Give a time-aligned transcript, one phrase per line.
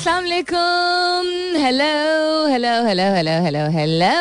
[0.00, 1.26] अस्सलाम वालेकुम
[1.60, 1.88] hello
[2.48, 4.12] hello hello hello hello hello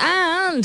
[0.00, 0.64] and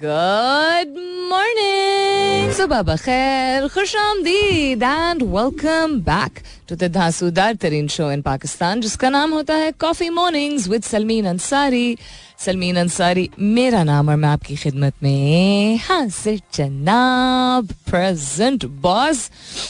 [0.00, 0.94] good
[1.32, 8.80] morning सुबह बखैर खुश आमदीद and welcome back to the धांसूदार तरीन शो इन पाकिस्तान
[8.88, 11.86] जिसका नाम होता है coffee mornings with Salmeen Ansari
[12.42, 19.18] Salmeen Ansari, मेरा नाम और मैं आपकी खिदमत में हाजिर जनाब प्रेजेंट बॉस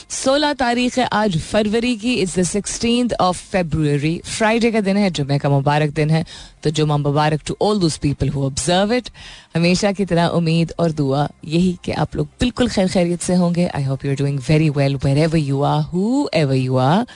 [0.09, 5.11] सोलह तारीख है आज फरवरी की is the sixteen of February Friday का दिन है
[5.11, 6.25] जुमे का मुबारक दिन है
[6.63, 9.11] तो जुमा मुबारक to all those people who observe it
[9.57, 13.67] हमेशा की तरह उम्मीद और दुआ यही कि आप लोग बिल्कुल खैर खैरियत से होंगे।
[13.67, 15.83] I hope you are doing very well wherever you are
[16.35, 17.07] whoever you are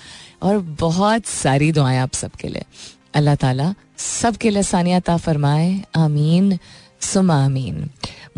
[0.42, 2.64] और बहुत सारी दुआएँ आप सबके लिए।
[3.14, 6.59] अल्लाह ताला सबके लिए सानियता फरमाए, आमीन
[7.02, 7.88] सुमा आमीन।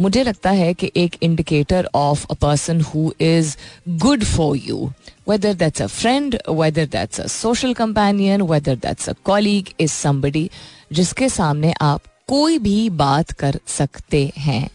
[0.01, 3.57] मुझे लगता है कि एक indicator of a person who is
[3.89, 4.91] good for you
[5.29, 10.49] whether that's a friend whether that's a social companion whether that's a colleague is somebody
[10.93, 14.69] जिसके सामने आप कोई भी बात कर सकते हैं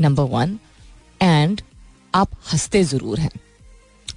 [0.00, 0.58] नंबर वन
[1.22, 1.60] एंड
[2.14, 3.30] आप हँसते ज़रूर हैं।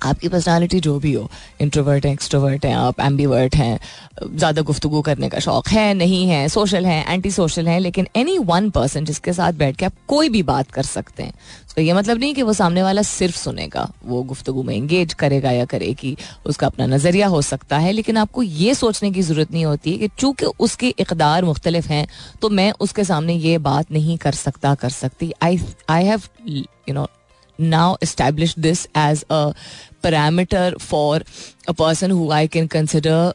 [0.03, 1.29] आपकी पर्सनालिटी जो भी हो
[1.61, 3.79] इंट्रोवर्ट हैं एक्सट्रोवर्ट हैं, आप एम्बीवर्ट हैं,
[4.25, 8.37] ज़्यादा गुफ्तु करने का शौक है, नहीं है सोशल है एंटी सोशल है, लेकिन एनी
[8.39, 11.33] वन पर्सन जिसके साथ बैठ के आप कोई भी बात कर सकते हैं।
[11.75, 15.51] तो ये मतलब नहीं कि वो सामने वाला सिर्फ़ सुनेगा, वो गुफ्तु में इंगेज करेगा
[15.51, 16.15] या करेगी
[16.45, 19.97] उसका अपना नज़रिया हो सकता है, लेकिन आपको ये सोचने की ज़रूरत नहीं होती है
[19.97, 22.07] कि चूँकि उसके इकदार मुख्तलिफ़ हैं
[22.41, 25.59] तो मैं उसके सामने ये बात नहीं कर सकता, कर सकती। I
[25.89, 27.07] I have you know
[27.59, 29.53] now establish this as a
[30.05, 31.25] parameter for
[31.69, 33.33] a person who I can consider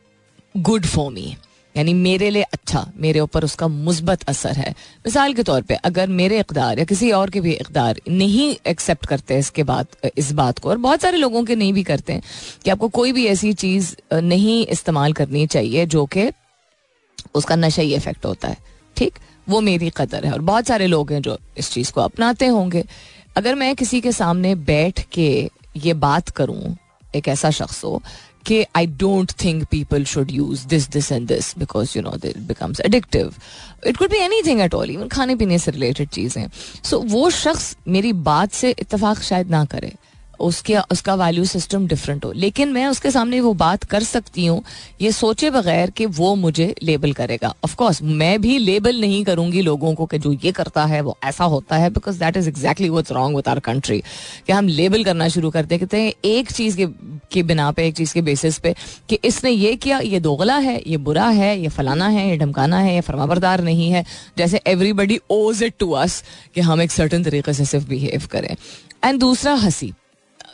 [0.56, 1.36] good for me
[1.76, 4.70] यानी मेरे लिए अच्छा मेरे ऊपर उसका मुस्बत असर है।
[5.06, 9.06] मिसाल के तौर पे, अगर मेरे इकदार या किसी और के भी इकदार नहीं एक्सेप्ट
[9.06, 9.86] करते इसके बाद,
[10.18, 12.22] इस बात को, और बहुत सारे लोगों के नहीं भी करते हैं,
[12.64, 16.30] कि आपको कोई भी ऐसी चीज़ नहीं इस्तेमाल करनी चाहिए जो कि
[17.34, 18.56] उसका नशा इफ़ेक्ट होता है।
[18.96, 19.14] ठीक?
[19.48, 22.84] वो मेरी कदर है। और बहुत सारे लोग हैं जो इस चीज़ को अपनाते होंगे।
[23.36, 25.50] अगर मैं किसी के सामने बैठ के
[25.84, 26.76] ये बात करूँ
[27.14, 28.02] एक ऐसा शख्स हो
[28.46, 32.36] कि I don't think people should use this this and this because you know that
[32.38, 33.34] becomes addictive
[33.86, 36.48] it could be anything at all even खाने पीने से रिलेटेड चीज़ें.
[36.84, 39.94] सो so, वो शख्स मेरी बात से इतफाक शायद ना करे.
[40.40, 44.62] उसके, उसका वैल्यू सिस्टम डिफरेंट हो। लेकिन मैं उसके सामने वो बात कर सकती हूँ,
[45.00, 49.62] ये सोचे बगैर कि वो मुझे लेबल करेगा। ऑफ़ कोर्स मैं भी लेबल नहीं करूँगी
[49.62, 52.88] लोगों को कि जो ये करता है, वो ऐसा होता है because that is exactly
[52.88, 54.02] what's wrong with our country
[54.46, 56.86] कि हम लेबल करना शुरू करते कहते हैं एक चीज़ के,
[57.32, 58.74] की बिना पे, एक चीज़ के बेसिस पे
[59.08, 62.78] कि इसने ये किया, ये दोगला है, ये बुरा है, ये फलाना है, ये ढमकाना
[62.78, 64.04] है, ये फरमाबरदार नहीं है।
[64.38, 66.22] जैसे everybody owes it to us
[66.54, 68.56] कि हम एक सर्टन तरीके से सिर्फ़ बिहेव करें।
[69.04, 69.92] एंड दूसरा, हँसी।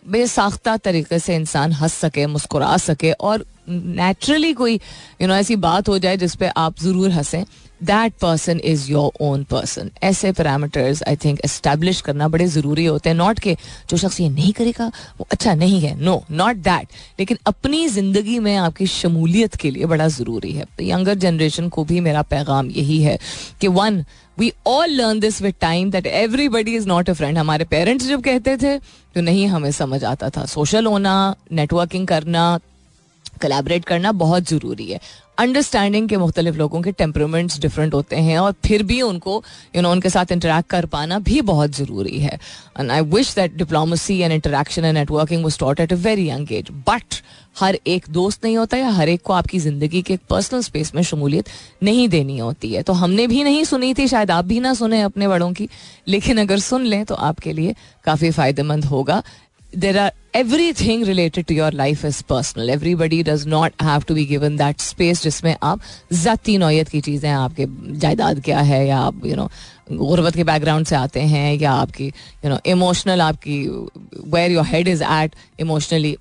[0.05, 4.75] बेसाख्ता तरीके से इंसान हंस सके, मुस्कुरा सके और नेचुरली कोई
[5.21, 7.45] यू नो ऐसी बात हो जाए जिसपे आप ज़रूर हंसें।
[7.83, 13.09] That person is your own person ऐसे पैरामीटर्स आई थिंक एस्टेब्लिश करना बड़े ज़रूरी होते
[13.09, 13.57] हैं। नॉट के
[13.91, 16.89] जो शख्स ये नहीं करेगा, वो अच्छा नहीं है। नो नॉट दैट
[17.19, 22.01] लेकिन अपनी ज़िंदगी में आपकी शमूलियत के लिए बड़ा ज़रूरी है। यंगर जनरेशन को भी
[22.01, 23.19] मेरा पैगाम यही है
[23.61, 24.05] कि when
[24.39, 28.23] we all learn this with time that everybody is not a friend हमारे पेरेंट्स जब
[28.23, 30.45] कहते थे तो नहीं हमें समझ आता था.
[30.47, 32.59] सोशल होना नेटवर्किंग करना
[33.43, 35.01] कलेबरेट करना बहुत ज़रूरी है.
[35.39, 39.43] अंडरस्टैंडिंग के मुख्तलिफ़ लोगों के टेम्परमेंट्स डिफरेंट होते हैं और फिर भी उनको
[39.77, 42.39] यू नो उनके साथ इंटरेक्ट कर पाना भी बहुत ज़रूरी है।
[42.81, 46.53] And I wish that diplomacy and interaction and networking was taught at a very young
[46.53, 47.23] age but
[47.61, 50.95] हर एक दोस्त नहीं होता या हर एक को आपकी ज़िंदगी के एक पर्सनल स्पेस
[50.95, 51.49] में शमूलियत
[51.83, 55.01] नहीं देनी होती है। तो हमने भी नहीं सुनी थी, शायद आप भी ना सुने
[55.03, 55.69] अपने बड़ों की।
[56.09, 57.75] लेकिन अगर सुन लें तो आपके लिए
[58.05, 59.23] काफ़ी फ़ायदेमंद होगा।
[59.77, 64.25] There are everything related to your life is personal everybody does not have to be
[64.27, 65.81] given that space जिसमें आप
[66.13, 67.67] ज़ाती नौयत की चीज़ें आपके
[67.99, 69.49] जायदाद क्या है या आप यू नो
[69.93, 73.59] गुर्बत के बैकग्राउंड से आते हैं या आपकी यू नो इमोशनल आपकी
[74.35, 76.17] where your head is at emotionally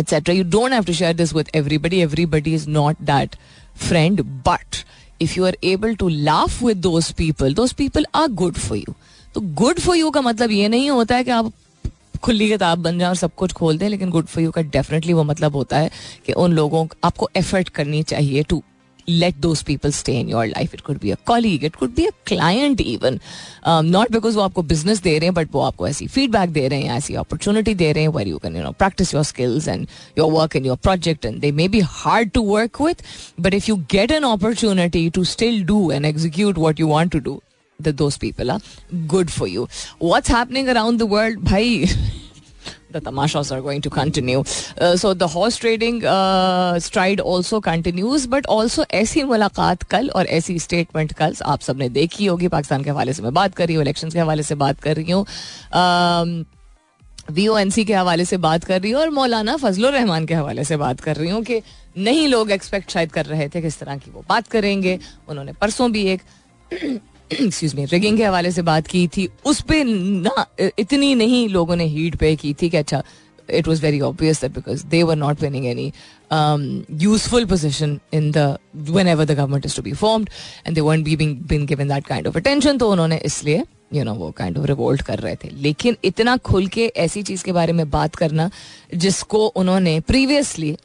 [0.00, 3.36] etc you don't have to share this with everybody everybody is not that
[3.84, 4.18] friend
[4.48, 4.80] but
[5.26, 8.94] if you are able to laugh with those people those people are good for you
[9.34, 11.52] तो good for you का मतलब ये नहीं होता है कि आप
[12.26, 15.12] खुली किताब बन जाए और सब कुछ खोल दें, लेकिन गुड फॉर यू का डेफिनेटली
[15.12, 15.90] वो मतलब होता है
[16.26, 18.62] कि उन लोगों को, आपको एफर्ट करनी चाहिए to
[19.08, 22.04] let those people stay in your life it could be a colleague it could be
[22.06, 23.18] a client even
[23.66, 26.80] not because वो आपको बिज़नेस दे रहे हैं बट वो आपको ऐसी फीडबैक दे रहे
[26.80, 29.86] हैं, ऐसी अपॉर्चुनिटी दे रहे हैं where you can you know practise your skills and
[30.18, 33.04] your work in your project and they may be hard to work with
[33.40, 37.18] but if you get an opportunity to still do and execute what you want to
[37.18, 37.40] do
[37.80, 38.60] that those people are
[39.06, 39.68] good for you.
[39.98, 41.84] What's happening around the world, भाई
[42.90, 44.42] the tamashas are going to continue.
[44.80, 50.26] Uh, so the horse trading uh, stride also continues, but also ऐसी मुलाकात कल और
[50.26, 53.76] ऐसी statement कल आप सबने देखी होगी पाकिस्तान के हवाले से मैं बात कर रही
[53.76, 55.24] हूँ इलेक्शन के हवाले से बात कर रही हूँ
[57.30, 60.26] वी ओ एन सी के हवाले से बात कर रही हूँ और मौलाना फजल रहमान
[60.26, 61.60] के हवाले से बात कर रही हूँ कि
[61.98, 65.90] नहीं लोग एक्सपेक्ट शायद कर रहे थे किस तरह की वो बात करेंगे उन्होंने परसों
[65.92, 66.22] भी एक
[67.32, 70.46] एक्सक्यूज मी रिगिंग के हवाले से बात की थी, उस पर ना
[70.78, 73.02] इतनी नहीं लोगों ने हीट पे की थी कि अच्छा
[73.50, 75.92] it was very obvious that because they were not winning any
[77.02, 78.30] useful position in
[79.08, 80.30] whenever the government is to be formed
[80.66, 83.64] and they've been given that kind of attention तो उन्होंने इसलिए
[83.94, 87.44] यू नो वो kind of revolt कर रहे थे। लेकिन इतना खुल के ऐसी चीज़
[87.44, 88.50] के बारे में बात करना,
[88.94, 90.76] जिसको उन्होंने previously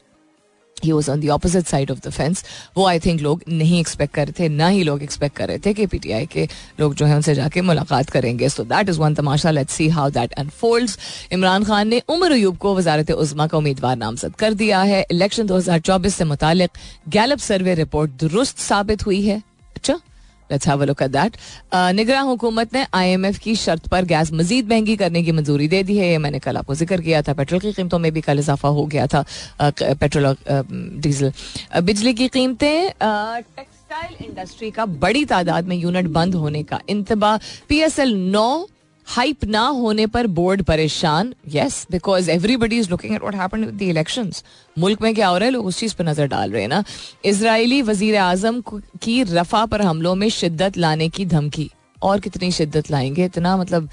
[0.84, 2.44] he was on the opposite side of the fence
[2.76, 5.58] वो आई थिंक लोग नहीं एक्सपेक्ट कर रहे थे, ना ही लोग एक्सपेक्ट कर रहे
[5.58, 6.48] थे कि पीटीआई के
[6.80, 9.50] लोग जो है उनसे जाके मुलाकात करेंगे। So that is one Tamasha.
[9.50, 10.90] Let see how that unfold
[11.32, 15.46] Imran Khan ने उमर अयूब को वजारत उजमा का उम्मीदवार नामजद कर दिया है। इलेक्शन
[15.46, 16.70] दो हज़ार चौबीस से मुतालिक
[17.08, 19.42] गैलप सर्वे रिपोर्ट दुरुस्त साबित हुई है।
[19.76, 19.98] अच्छा?
[20.52, 21.36] Let's have a look at that
[21.94, 25.96] निगरा हुकूमत ने आईएमएफ की शर्त पर गैस मजीद महँगी करने की मंजूरी दे दी
[25.98, 28.68] है। ये मैंने कल आपको ज़िक्र किया था। पेट्रोल की कीमतों में भी कल इजाफा
[28.70, 29.24] हो गया था।
[29.62, 30.36] पेट्रोल और
[31.02, 31.32] डीजल।
[31.82, 37.38] बिजली की कीमतें टेक्सटाइल इंडस्ट्री का बड़ी तादाद में यूनिट बंद होने का इंतबा।
[37.68, 38.66] पी एस एल नौ
[39.12, 44.42] हाइप ना होने पर बोर्ड परेशान। Yes because everybody is looking at what the elections
[44.76, 45.52] मुल्क में क्या हो रहा है?
[45.52, 46.82] लोग उस चीज़ पर नज़र डाल रहे हैं ना।
[47.24, 48.62] इसराइली वज़ीर आज़म
[49.02, 51.70] की रफा पर हमलों में शिद्दत लाने की धमकी।
[52.02, 53.24] और कितनी शिद्दत लाएँगे?
[53.24, 53.88] इतना मतलब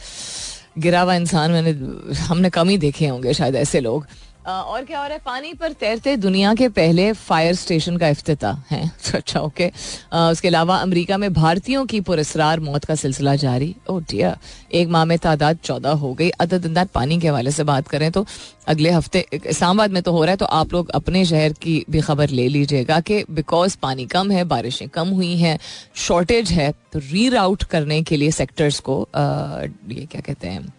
[0.77, 1.71] गिरा हुआ इंसान मैंने
[2.17, 4.05] हमने कम ही देखे होंगे शायद ऐसे लोग।
[4.49, 5.21] और क्या हो रहा है?
[5.25, 8.81] पानी पर तैरते दुनिया के पहले फायर स्टेशन का अफ्तः है।
[9.15, 9.67] अच्छा ओके
[10.13, 14.35] उसके अलावा अमेरिका में भारतीयों की पुरस्कार मौत का सिलसिला जारी। ओ oh डियर
[14.73, 18.11] एक माह में तादाद चौदह हो गई। अदर दिन पानी के हवाले से बात करें
[18.11, 18.25] तो
[18.67, 22.01] अगले हफ़्ते, इस्लामाबाद में तो हो रहा है तो आप लोग अपने शहर की भी
[22.01, 25.57] खबर ले लीजिएगा कि बिकॉज़ पानी कम है, बारिशें कम हुई हैं
[25.97, 30.73] शॉर्टेज है तो री राउट करने के लिए सेक्टर्स को ये क्या कहते हैं?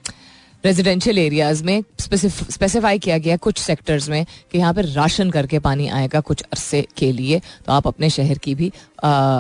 [0.65, 5.87] रेजिडेंशियल एरियाज़ में स्पेसिफाई किया गया कुछ सेक्टर्स में कि यहाँ पर राशन करके पानी
[5.89, 8.69] आएगा कुछ अरसे के लिए तो आप अपने शहर की भी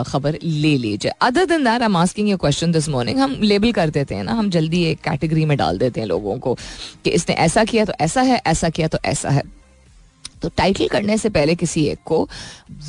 [0.09, 3.91] खबर ले लीजिए। Other than that I am asking question this morning हम लेबल कर
[3.91, 6.55] देते हैं ना, हम जल्दी एक कैटेगरी में डाल देते हैं लोगों को
[7.05, 9.43] कि इसने ऐसा किया तो ऐसा है, ऐसा किया तो ऐसा है।
[10.43, 12.29] तो टाइटल करने से पहले किसी एक को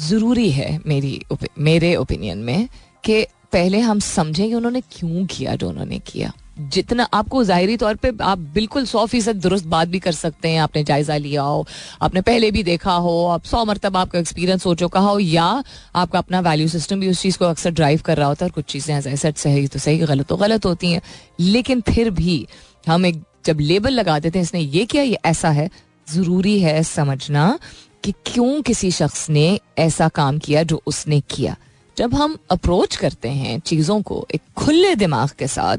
[0.08, 1.22] ज़रूरी है मेरी
[1.60, 2.68] मेरे ओपिनियन में
[3.04, 7.96] कि पहले हम समझें कि उन्होंने क्यों किया जो उन्होंने किया। जितना आपको जाहरी तौर
[7.96, 11.66] पे आप बिल्कुल सौ फ़ीसद दुरुस्त बात भी कर सकते हैं। आपने जायजा लिया हो,
[12.02, 15.64] आपने पहले भी देखा हो, आप सौ मरतब आपका एक्सपीरियंस हो चुका हो, या
[15.96, 18.54] आपका अपना वैल्यू सिस्टम भी उस चीज़ को अक्सर ड्राइव कर रहा होता है और
[18.54, 21.02] कुछ चीज़ें ऐसा सही तो सही, गलत तो गलत होती हैं।
[21.40, 22.46] लेकिन फिर भी
[22.88, 25.70] हम एक जब लेबल लगा देते हैं, इसने ये किया, ये ऐसा है।
[26.08, 27.58] ज़रूरी है समझना
[28.04, 31.56] कि क्यों किसी शख्स ने ऐसा काम किया जो उसने किया।
[31.98, 35.78] जब हम अप्रोच करते हैं चीज़ों को एक खुले दिमाग के साथ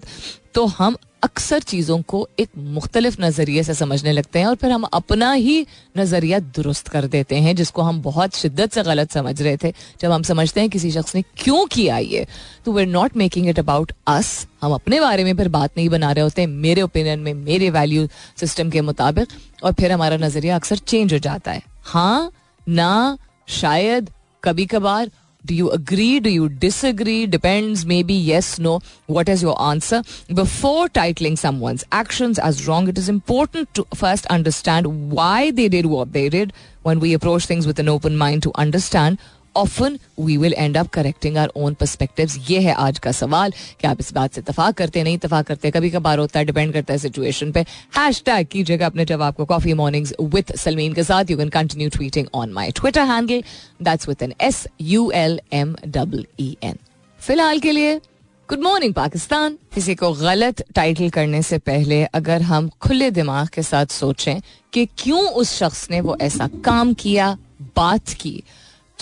[0.55, 4.83] तो हम अक्सर चीज़ों को एक मुख्तलिफ़ नज़रिए से समझने लगते हैं और फिर हम
[4.85, 5.67] अपना ही
[5.99, 10.13] नज़रिया दुरुस्त कर देते हैं, जिसको हम बहुत शिद्दत से गलत समझ रहे थे। जब
[10.13, 12.27] हम समझते हैं किसी शख्स ने क्यों किया ये
[12.65, 16.13] तो we're not making it about us हम अपने बारे में फिर बात नहीं बना
[16.13, 18.07] रहे होते, मेरे ओपिनियन में, मेरे वैल्यू
[18.41, 19.29] सिस्टम के मुताबिक,
[19.65, 22.31] और फिर हमारा नज़रिया अक्सर चेंज हो जाता है। हाँ
[22.67, 23.19] ना,
[23.51, 24.11] शायद
[24.43, 25.11] कभी कभार
[25.45, 26.21] Do you agree?
[26.21, 27.27] Do you disagree?
[27.27, 28.81] Depends, maybe yes, no.
[29.07, 30.03] What is your answer?
[30.33, 35.87] Before titling someone's actions as wrong, it is important to first understand why they did
[35.87, 39.19] what they did when we approach things with an open mind to understand
[39.57, 43.87] often we will end up correcting our own perspective ये है आज का सवाल। कि
[43.87, 45.71] आप इस बात से इतफाक करते नहीं इतफाक करते?
[45.71, 47.61] कभी कभार होता है डिपेंड करता है सिचुएशन पे।
[47.97, 51.89] हैश टैग कीजिएगा अपने जवाब को कॉफ़ी मॉर्निंग्स विद सलमीन के साथ। You can continue
[51.89, 53.43] tweeting on my Twitter handle
[53.83, 56.79] that's with an S U L M double E N
[57.21, 58.01] फ़िलहाल के लिए
[58.49, 63.63] गुड मॉर्निंग पाकिस्तान। किसी को गलत टाइटल करने से पहले अगर हम खुले दिमाग के
[63.63, 64.41] साथ सोचें
[64.73, 67.37] कि क्यों उस शख्स ने वो ऐसा काम किया,
[67.77, 68.43] बात की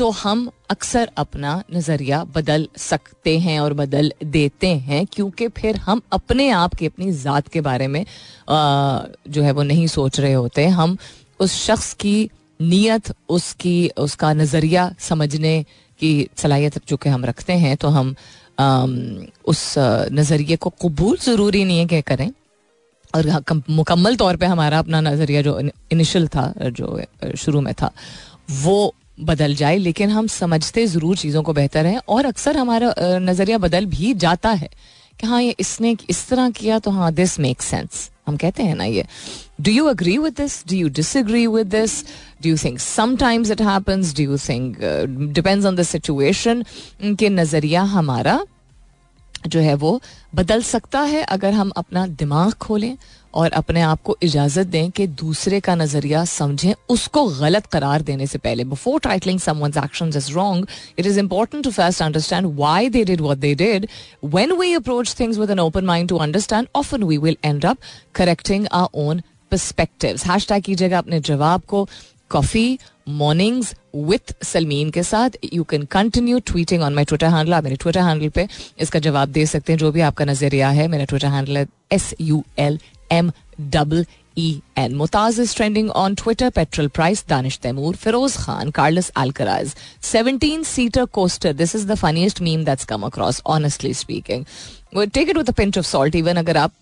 [0.00, 6.00] तो हम अक्सर अपना नज़रिया बदल सकते हैं और बदल देते हैं क्योंकि फिर हम
[6.12, 10.32] अपने आप की अपनी ज़ात के बारे में आ, जो है वो नहीं सोच रहे
[10.32, 10.96] होते। हम
[11.40, 12.30] उस शख्स की
[12.60, 15.54] नीयत उसकी उसका नज़रिया समझने
[16.00, 18.14] की सलाहियत चूँकि हम रखते हैं तो हम
[18.58, 18.86] आ,
[19.44, 19.74] उस
[20.12, 22.30] नज़रिए को कबूल ज़रूरी नहीं है कि करें।
[23.14, 25.58] और मुकम्मल तौर पे हमारा अपना नज़रिया जो
[25.92, 27.00] इनिशियल था जो
[27.36, 27.92] शुरू में था
[28.62, 28.78] वो
[29.20, 33.86] बदल जाए, लेकिन हम समझते ज़रूर चीज़ों को बेहतर है और अक्सर हमारा नज़रिया बदल
[33.86, 34.70] भी जाता है
[35.20, 38.74] कि हाँ ये इसने इस तरह किया तो हाँ दिस मेक सेंस हम कहते हैं
[38.74, 39.04] ना ये
[39.60, 42.02] do you agree with this do you disagree with this
[42.42, 44.78] do you think sometimes it happens do you think
[45.34, 46.64] depends on the situation
[47.02, 48.38] के नज़रिया हमारा
[49.48, 50.00] जो है वो
[50.34, 52.96] बदल सकता है अगर हम अपना दिमाग खोलें
[53.34, 58.26] और अपने आप को इजाज़त दें कि दूसरे का नज़रिया समझें, उसको गलत करार देने
[58.26, 60.66] से पहले। Before titling someone's actions is wrong
[60.98, 63.86] it is important to first understand why they did what they did
[64.24, 67.78] when we approach things with an open mind to understand often we will end up
[68.14, 71.88] correcting our own perspectives hashtag कीजिएगा अपने जवाब को
[72.30, 75.36] coffee mornings with Salmeen के साथ.
[75.54, 78.46] You can continue tweeting on my Twitter handle आप मेरे Twitter handle पे
[78.80, 80.88] इसका जवाब दे सकते हैं, जो भी आपका नज़रिया है.
[80.88, 82.78] मेरा ट्विटर हैंडल है S U L
[83.12, 84.04] M double
[84.38, 89.74] E N मुताज is trending on Twitter petrol price Danish Taimur Firoz Khan Carlos Alcaraz
[90.02, 94.44] seventeen seater coaster this is the funniest meme that's come across honestly speaking
[94.96, 96.72] take it with pinch of salt even अगर आप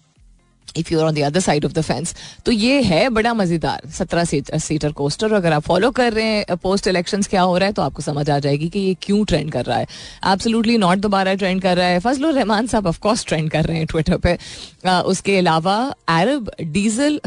[0.76, 2.14] if you are on the other side of the fence
[2.46, 4.25] तो ये है बड़ा मज़ेदार सत्रह
[4.58, 7.82] seater coaster. अगर आप फॉलो कर रहे हैं पोस्ट इलेक्शन क्या हो रहा है तो
[7.82, 9.87] आपको समझ आ जाएगी कि ये क्यों ट्रेंड कर रहा है।
[10.26, 13.87] एब्सोल्युटली नॉट दोबारा ट्रेंड कर रहा है। फजल रहमान साहब ऑफकोर्स ट्रेंड कर रहे हैं
[13.87, 15.76] ट्विटर पर उसके अलावा
[16.08, 17.20] अरब डीजल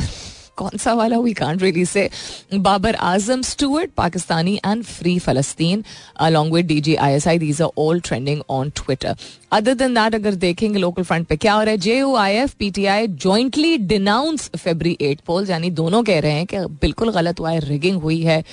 [0.58, 2.10] कौन सा वाला we can't really say
[2.53, 5.84] Babar Azam Stuart Pakistani and free फलस्तीन
[6.20, 9.15] along with D G I S I these are all trending on Twitter
[9.51, 12.36] other than that अगर देखेंगे लोकल फ्रंट पे क्या हो रहा है J U I
[12.36, 16.65] F P T I jointly denounce February eight poll यानी दोनों कह रहे हैं कि
[16.81, 18.43] बिल्कुल गलत हुआ है रिगिंग हुई है।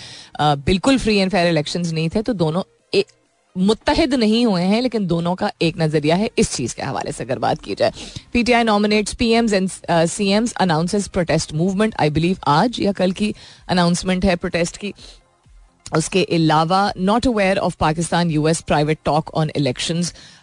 [0.40, 2.62] बिल्कुल फ्री एंड फेयर इलेक्शन नहीं थे तो दोनों
[3.57, 7.25] मुतहद नहीं हुए हैं, लेकिन दोनों का एक नज़रिया है। इस चीज़ के हवाले से
[7.25, 7.93] अगर बात की जाए
[8.33, 13.35] PTI nominates PMs and CMs announces protest movement I believe आज या कल की
[13.69, 14.93] अनाउंसमेंट है प्रोटेस्ट की।
[15.97, 20.02] उसके अलावा not aware of Pakistan US private talk on election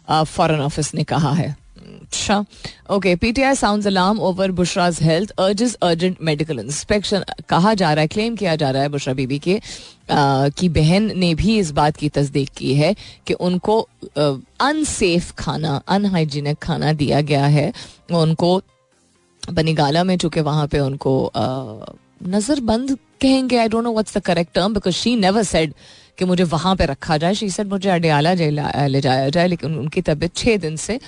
[0.10, 1.56] foreign office ने कहा है।
[2.02, 2.44] अच्छा
[2.92, 8.08] okay PTI sound alarm over Bushra's health urges urgent medical inspection कहा जा रहा है
[8.08, 9.60] क्लेम किया जा रहा है बुशरा बीबी के
[10.10, 12.96] की बहन ने भी इस बात की तस्दीक की है
[13.28, 13.80] कि उनको
[14.18, 17.72] अनसेफ खाना अनहाइजीनिक खाना दिया गया है
[18.14, 18.62] उनको
[19.44, 21.32] बनीगाला में, चूँकि वहाँ पे उनको
[22.28, 25.74] नज़रबंद कहेंगे I don't know what's the correct term because she never said
[26.18, 30.02] कि मुझे वहाँ पे रखा जाए। शी सेड मुझे अडियाला ले जाया जाए। लेकिन उनकी
[30.02, 31.00] तबीयत छः दिन से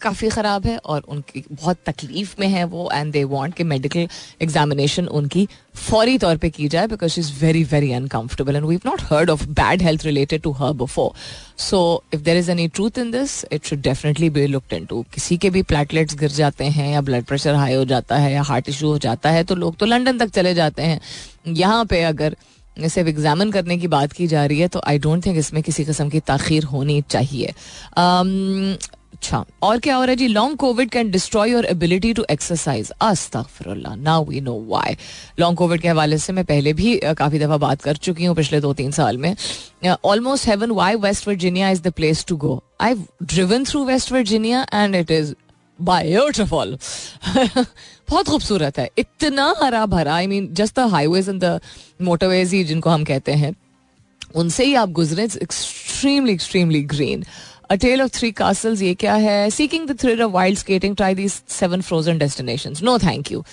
[0.00, 4.08] काफ़ी ख़राब है और उनकी बहुत तकलीफ़ में है वो एंड दे वांट कि मेडिकल
[4.42, 9.02] एग्जामिनेशन उनकी फौरी तौर पे की जाए because is very very uncomfortable and we not
[9.10, 11.12] heard of bad health related to her before
[11.60, 11.80] so
[12.14, 15.50] if there is any truth in this it should definitely be looked into किसी के
[15.50, 18.88] भी platelets गिर जाते हैं या blood pressure high हो जाता है या हार्ट इशू
[18.88, 21.00] हो जाता है तो लोग तो लंडन तक चले जाते हैं।
[21.48, 22.36] यहाँ पे अगर
[22.78, 25.84] सिर्फ़ एग्जामिन करने की बात की जा रही है तो आई डोंट थिंक इसमें किसी
[25.84, 27.52] किस्म की ताखिर होनी चाहिए।
[27.98, 28.76] Um,
[29.16, 30.26] अच्छा और क्या हो रहा है जी?
[30.28, 34.96] Long Covid can destroy your ability to exercise अस्तगफिरुल्लाह now we know why
[35.40, 38.60] long Covid के हवाले से मैं पहले भी काफ़ी दफ़ा बात कर चुकी हूँ पिछले
[38.60, 39.34] दो तीन साल में।
[40.04, 42.94] Almost heaven why West Virginia is the place to go I
[43.24, 45.34] driven through West Virginia and it is
[45.78, 46.78] beautiful
[48.08, 51.60] बहुत खूबसूरत है। इतना हरा भरा I mean just the highways and the
[52.02, 53.54] motorways ही जिनको हम कहते हैं,
[54.34, 57.24] उनसे ही आप गुजरे it's extremely extremely green
[57.70, 59.50] a tale of three castles ये क्या है?
[59.50, 63.44] Seeking the thrill of wild skating try these seven frozen destination no thank you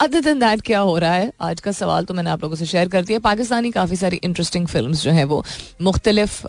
[0.00, 1.30] other than that क्या हो रहा है?
[1.40, 4.66] आज का सवाल तो मैंने आप लोगों से शेयर कर दिया। पाकिस्तानी काफ़ी सारी इंटरेस्टिंग
[4.66, 5.44] फ़िल्म जो हैं वो
[5.82, 6.42] मुख्तलिफ़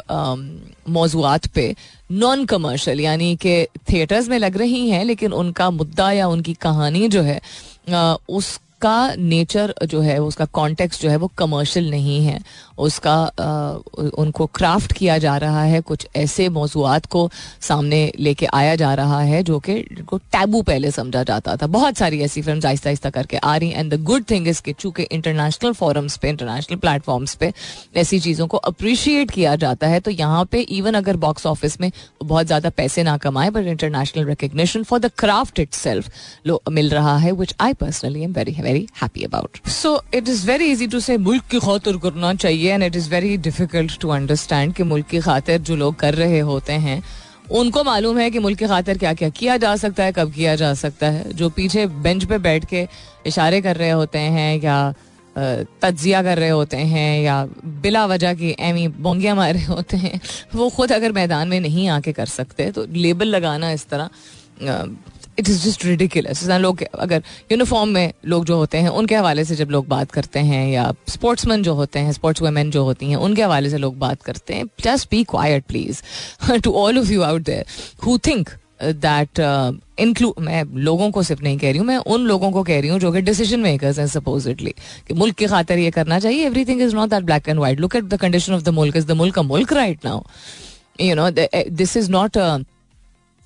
[0.89, 1.75] मौजूद पे
[2.11, 7.07] नॉन कमर्शल यानी कि थिएटर्स में लग रही हैं, लेकिन उनका मुद्दा या उनकी कहानी
[7.07, 7.39] जो है
[8.29, 12.39] उस उसका नेचर जो है उसका कॉन्टेक्स्ट जो है वो कमर्शियल नहीं है।
[12.77, 13.77] उसका आ,
[14.17, 17.29] उनको क्राफ्ट किया जा रहा है कुछ ऐसे मौजूद को
[17.61, 21.97] सामने लेके आया जा रहा है जो कि को टैबू पहले समझा जाता था। बहुत
[21.97, 25.03] सारी ऐसी फ़िल्म आहिस्ता आहिस्ता करके आ रही and the good thing is कि चूँकि
[25.03, 27.51] इंटरनेशनल फोरम्स पे इंटरनेशनल प्लेटफॉर्म्स पे
[27.95, 31.91] ऐसी चीज़ों को अप्रिशिएट किया जाता है तो यहाँ पे इवन अगर बॉक्स ऑफ़िस में
[32.23, 36.11] बहुत ज़्यादा पैसे ना कमाए but international recognition for the craft itself
[36.71, 40.71] मिल रहा है which I personally am very very happy about so it is very
[40.71, 44.73] easy to say मुल्क की खातिर करना चाहिए and it is very difficult to understand
[44.73, 47.03] कि मुल्क की खातिर जो लोग कर रहे होते हैं
[47.51, 50.55] उनको मालूम है कि मुल्क की खातिर क्या क्या किया जा सकता है कब किया
[50.55, 52.87] जा सकता है जो पीछे बेंच पे बैठ के
[53.27, 54.77] इशारे कर रहे होते हैं या
[55.35, 57.43] तजिया कर रहे होते हैं या
[57.83, 60.19] बिला वजह की एमी बोंगियाँ मार रहे होते हैं
[60.55, 64.09] वो खुद अगर मैदान में नहीं आके कर सकते तो लेबल लगाना इस तरह
[65.39, 69.55] इट इज़ जस्ट रिडिकुलस लोग, अगर यूनिफॉर्म में लोग जो होते हैं, उनके हवाले से
[69.55, 73.15] जब लोग बात करते हैं, या स्पोर्ट्समैन जो होते हैं स्पोर्ट्स वुमेन जो होती हैं,
[73.17, 76.01] उनके हवाले से लोग बात करते हैं just be quite please
[76.59, 77.65] to all of you out there
[78.05, 78.49] who think
[78.83, 79.39] that
[79.99, 82.89] include मैं लोगों को सिर्फ़ नहीं कह रही हूँ, मैं उन लोगों को कह रही
[82.89, 84.73] हूँ जो कि डिसीज़न मेकर्स हैं सपोजिटली
[85.07, 87.95] कि मुल्क की खातर ये करना चाहिए everything is not that black and white look
[87.95, 88.97] at the condition of the मुल्क.
[88.97, 90.21] इज़ द मुल्क मुल्क right now
[91.01, 92.37] you know this is not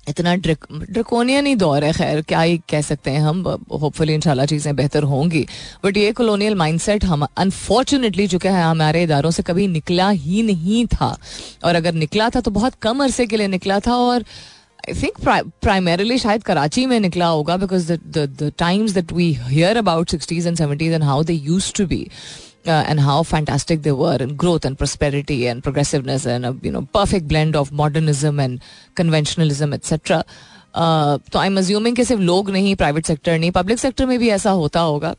[0.08, 4.74] इतना ड्रकोनियन ही दौर है, खैर, क्या ही कह सकते हैं हम होपफुली इंशाल्लाह चीज़ें
[4.76, 5.46] बेहतर होंगी।
[5.84, 10.84] बट ये कॉलोनियल माइंडसेट हम अनफॉर्चुनेटली चुके है, हमारे इदारों से कभी निकला ही नहीं
[10.94, 11.16] था।
[11.64, 14.24] और अगर निकला था तो बहुत कम अरसे के लिए निकला था और
[14.88, 15.14] आई थिंक
[15.62, 20.56] प्राइमरली शायद कराची में निकला होगा because the times that we hear about sixties and
[20.56, 22.06] seventies and how they use to be
[22.67, 26.87] and how fantastic they were in growth and prosperity and progressiveness and a you know
[26.99, 28.61] perfect blend of modernism and
[28.95, 30.23] conventionalism etc.
[30.75, 34.17] Uh, तो I am assuming कि सिर्फ लोग नहीं private sector नहीं public sector में
[34.19, 35.15] भी ऐसा होता होगा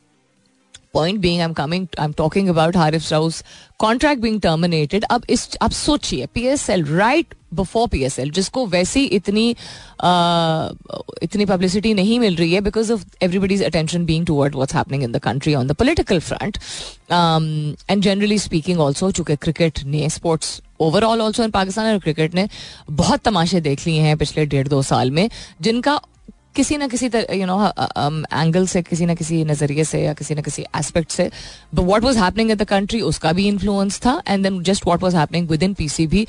[0.94, 3.44] point being I am coming I am talking about Haris Rauf
[3.80, 9.52] contract being terminated अब इस अब सोचिए पीएसएल राइट बिफोर पीएसएल जिसको वैसी इतनी
[10.02, 10.70] आ,
[11.24, 15.12] इतनी पब्लिसिटी नहीं मिल रही है because of everybody's attention being toward what's happening in
[15.12, 16.58] the country on the political front
[17.12, 22.48] and generally speaking also चूँकि क्रिकेट ने sports overall also in Pakistan और क्रिकेट ने
[22.94, 25.30] बहुत तमाशे देख लिए हैं पिछले डेढ़ दो साल में
[25.62, 26.00] जिनका
[26.60, 30.42] किसी ना किसी यू नो एंगल से, किसी ना किसी नज़रिए से या किसी ना
[30.42, 31.30] किसी एस्पेक्ट से।
[31.74, 35.16] What was happening in the country उसका भी इन्फ्लुएंस था। And then just what was
[35.18, 36.26] happening within P C भी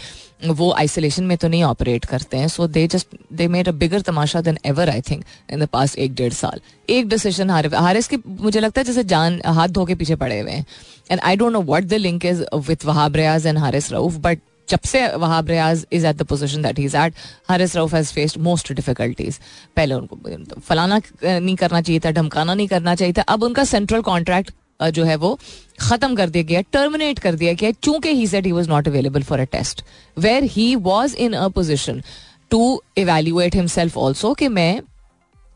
[0.49, 4.01] वो आइसोलेशन में तो नहीं ऑपरेट करते हैं। So they just they made a bigger
[4.03, 8.09] Tamasha than ever I think in the past एक डेढ़ साल। एक डिसीज़न हारिस हारिस
[8.09, 10.65] के, मुझे लगता है जैसे जान, हाथ धो के पीछे पड़े हुए हैं।
[11.11, 14.39] And I don't know what the link is with Wahab Riaz and Haris Rauf but
[14.71, 17.15] जब से Wahab Riaz is at the position that is at
[17.49, 19.39] Haris Rauf has faced most difficulties
[19.77, 24.03] पहले उनको फलाना नहीं करना चाहिए था धमकाना नहीं करना चाहिए था, अब उनका सेंट्रल
[24.03, 24.53] कॉन्ट्रैक्ट
[24.95, 25.39] जो है वो
[25.81, 29.23] खत्म कर दिया गया टर्मिनेट कर दिया गया, चूँकि he said he was not available
[29.23, 29.83] for a test
[30.17, 32.03] where he was in a position
[32.51, 32.61] to
[32.99, 34.81] evaluate himself also कि मैं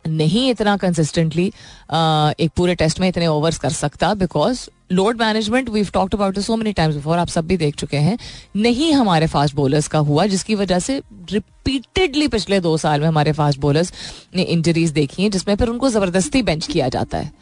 [0.04, 5.84] नहीं इतना कंसिस्टेंटली एक पूरे टेस्ट में इतने ओवर्स कर सकता because load management we
[5.84, 8.18] talked about so many times before आप सब भी देख चुके हैं,
[8.56, 11.00] नहीं हमारे फास्ट बॉलर्स का हुआ, जिसकी वजह से
[11.32, 13.92] रिपीटेडली पिछले दो साल में हमारे फास्ट बॉलर्स
[14.36, 17.32] ने इंजरीज देखी हैं, जिसमें फिर उनको ज़बरदस्ती बेंच किया जाता है।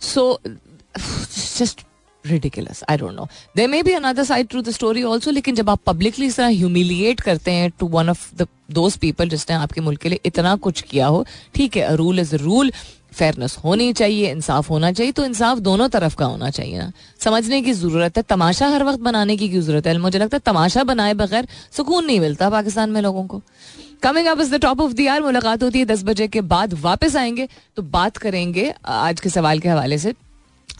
[0.00, 0.40] So
[0.98, 1.86] just
[2.24, 5.70] ridiculous I don't know they may be another side to the story also लेकिन जब
[5.70, 9.80] आप पब्लिकली इस तरह ह्यूमिलिएट करते हैं to one of the those people जिसने आपके
[9.80, 12.72] मुल्क के लिए इतना कुछ किया हो ठीक है रूल इज़ रूल
[13.12, 17.60] फेयरनेस होनी चाहिए इंसाफ होना चाहिए तो इंसाफ दोनों तरफ़ का होना चाहिए ना समझने
[17.62, 20.84] की ज़रूरत है तमाशा हर वक्त बनाने की क्यों ज़रूरत है मुझे लगता है तमाशा
[20.84, 23.42] बनाए बगैर सुकून नहीं मिलता पाकिस्तान में लोगों को
[24.02, 26.74] coming up is the top of the hour मुलाकात होती है दस बजे के बाद
[26.82, 30.14] वापस आएँगे तो बात करेंगे आज के सवाल के हवाले से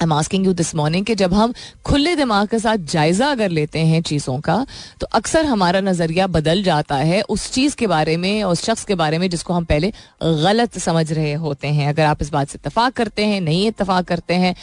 [0.01, 1.53] I am asking you this morning कि जब हम
[1.85, 4.55] खुले दिमाग के साथ जायजा अगर लेते हैं चीज़ों का
[5.01, 8.95] तो अक्सर हमारा नज़रिया बदल जाता है उस चीज़ के बारे में उस शख्स के
[8.95, 12.59] बारे में जिसको हम पहले गलत समझ रहे होते हैं अगर आप इस बात से
[12.65, 14.55] इतफाक करते हैं, नहीं इतफाक करते हैं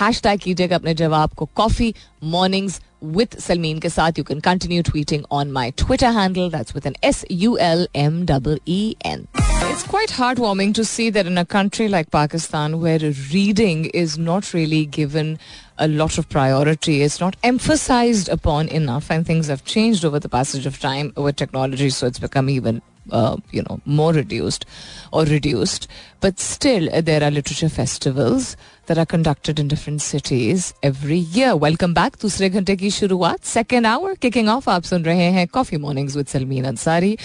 [0.00, 4.16] हैश टैग कीजिएगा अपने जवाब को coffee mornings with Salmeen ke saath.
[4.20, 6.48] You can continue tweeting on my Twitter handle.
[6.50, 8.24] That's with an S U L M
[8.66, 9.28] E N.
[9.76, 14.54] It's quite heartwarming to see that in a country like Pakistan, where reading is not
[14.54, 15.38] really given
[15.76, 20.30] a lot of priority, it's not emphasized upon enough, and things have changed over the
[20.30, 24.64] passage of time with technology, so it's become even uh, you know more reduced
[25.12, 25.88] or reduced.
[26.20, 31.50] But still there are literature festivals that are conducted in different cities every year.
[31.56, 32.20] Welcome back.
[32.22, 36.26] दूसरे घंटे की शुरुआत second hour kicking of आप सुन रहे हैं coffee mornings with
[36.26, 37.16] Salmeen Ansari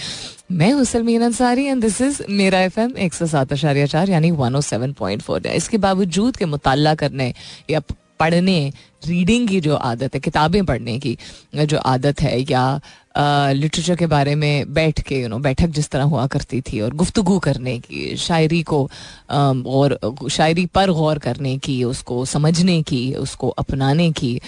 [0.52, 4.10] मैं हूँ Salmeen Ansari and this is मेरा एफ़ एम एक सौ सात आशार्य चार,
[4.10, 7.32] यानी one O seven point four इसके बावजूद के मुताला करने
[7.70, 7.80] या
[8.20, 8.72] पढ़ने
[9.06, 11.16] रीडिंग की जो आदत है, किताबें पढ़ने की
[11.54, 12.80] जो आदत है, या
[13.18, 16.94] लिटरेचर के बारे में बैठ के यू नो बैठक जिस तरह हुआ करती थी और
[16.94, 18.82] गुफ्तगु करने की, शायरी को
[19.30, 19.98] और
[20.30, 24.40] शायरी पर गौर करने की, उसको समझने की, उसको अपनाने की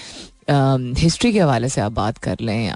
[0.51, 2.73] हिस्ट्री के हवाले से आप बात कर लें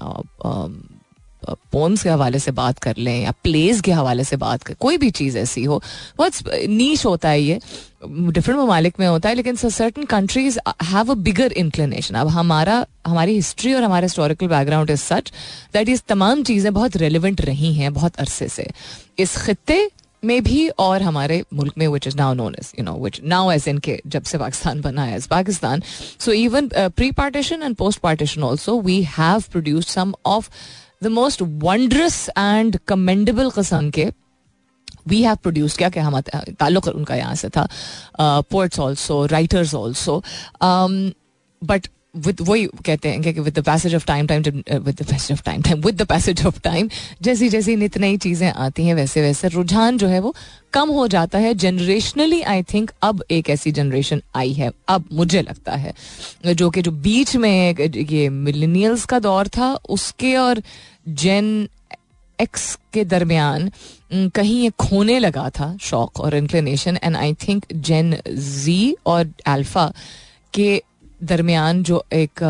[1.43, 4.97] पोम्स के हवाले से बात कर लें या प्लेस के हवाले से बात कर, कोई
[4.97, 5.81] भी चीज़ ऐसी हो,
[6.17, 6.33] बहुत
[6.69, 7.59] नीच होता है ये
[8.05, 13.35] डिफरेंट ममालिक में होता है, लेकिन certain countries have a bigger inclination अब हमारा, हमारी
[13.35, 15.31] हिस्ट्री और हमारा historical background is such
[15.73, 18.69] that is तमाम चीज़ें बहुत रेलिवेंट रही हैं बहुत अरसे से।
[19.19, 19.89] इस खत्े
[20.23, 23.51] में भी और हमारे मुल्क में which is now known as you know which now
[23.51, 25.83] as in के, जब से पाकिस्तान बना है as Pakistan.
[26.19, 30.49] So even pre partition and post partition also we have produce some of
[31.01, 34.11] the most wondrous and commendable कस्म के
[35.07, 37.67] we have produce क्या क्या हम ताल्लुक उनका यहाँ से था
[38.19, 40.21] poets also writers also
[41.61, 45.31] but with वही कहते हैं कि with the passage of time time with the passage
[45.31, 46.89] of time time with the passage of time
[47.21, 50.33] जैसी जैसी नित नई चीज़ें आती हैं, वैसे वैसे रुझान जो है वो
[50.73, 55.41] कम हो जाता है। जनरेशनली आई थिंक अब एक ऐसी जनरेशन आई है। अब मुझे
[55.41, 55.93] लगता है
[56.45, 60.61] जो कि जो बीच में ये मिलीनियल्स का दौर था, उसके और
[61.07, 61.67] जेन
[62.39, 63.71] एक्स के दरमियान
[64.35, 69.91] कहीं ये खोने लगा था शौक और inclination and I think Gen Z और अल्फ़ा
[70.53, 70.81] के
[71.23, 72.43] दरमियान जो एक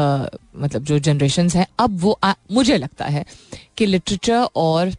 [0.55, 3.25] मतलब जो जनरेशन हैं अब वो आ, मुझे लगता है
[3.77, 4.91] कि लिटरेचर और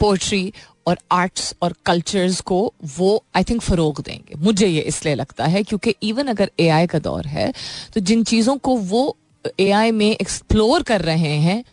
[0.00, 0.52] पोइट्री
[0.86, 5.62] और आर्ट्स और कल्चर्स को वो आई थिंक फ़रोग देंगे। मुझे ये इसलिए लगता है
[5.62, 7.52] क्योंकि इवन अगर एआई का दौर है
[7.94, 9.16] तो जिन चीज़ों को वो
[9.60, 11.64] एआई में एक्सप्लोर कर रहे हैं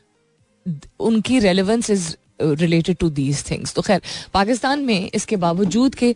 [0.99, 4.01] उनकी relevance is related to these things तो खैर,
[4.33, 6.15] पाकिस्तान में इसके बावजूद के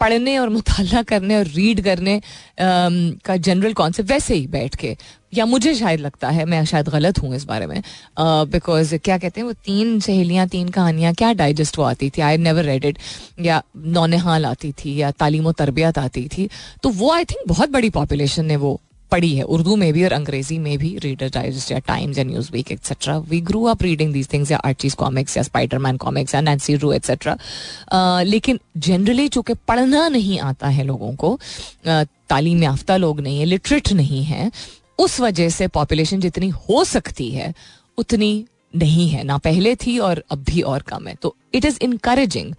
[0.00, 2.20] पढ़ने और मुताला करने और रीड करने
[2.60, 4.96] का जनरल कॉन्सेप्ट वैसे ही बैठ के,
[5.34, 7.82] या मुझे शायद लगता है, मैं शायद गलत हूँ इस बारे में
[8.18, 12.22] बिकॉज़ क्या कहते हैं, वो तीन सहेलियाँ, तीन कहानियाँ, क्या डाइजेस्ट वो आती थी?
[12.22, 12.98] आई नेवर रेड इट
[13.40, 16.48] या नौनहाल आती थी, या तालीम तरबियत आती थी।
[16.82, 20.12] तो वो आई थिंक बहुत बड़ी पॉपुलेशन ने वो पढ़ी है। उर्दू में भी और
[20.12, 24.32] अंग्रेज़ी में भी रीडर डाइजेस्ट या टाइम्स या Newsweek etcetera we grew up reading these
[24.32, 27.36] things या आर्चीज कॉमिक्स या स्पाइडरमैन कॉमिक्स या नैन्सी रू एक्सेट्रा
[28.24, 31.38] लेकिन जनरली चूँकि पढ़ना नहीं आता है लोगों को
[31.86, 34.50] तालीम याफ्ता लोग नहीं है लिटरेट नहीं है,
[34.98, 37.52] उस वजह से पॉपुलेशन जितनी हो सकती है,
[37.98, 41.78] उतनी नहीं है, ना पहले थी और अब भी और कम है। तो इट इज़
[41.82, 42.54] इनकरेजिंग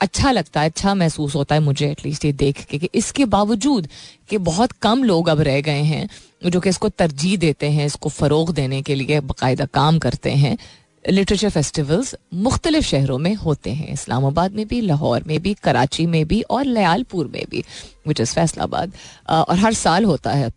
[0.00, 3.88] अच्छा लगता है अच्छा महसूस होता है मुझे एटलीस्ट ये देख के कि इसके बावजूद
[4.30, 6.08] कि बहुत कम लोग अब रह गए हैं,
[6.46, 10.56] जो कि इसको तरजीह देते हैं, इसको फ़रोग देने के लिए बाकायदा काम करते हैं।
[11.04, 16.24] लिटरेचर फेस्टिवल्स मुख्तलिफ़ शहरों में होते हैं। इस्लामाबाद में भी, लाहौर में भी, कराची में
[16.28, 17.64] भी और लयालपुर में भी
[18.08, 18.92] विच इज़ फैसलाबाद।
[19.28, 20.50] और हर साल होता है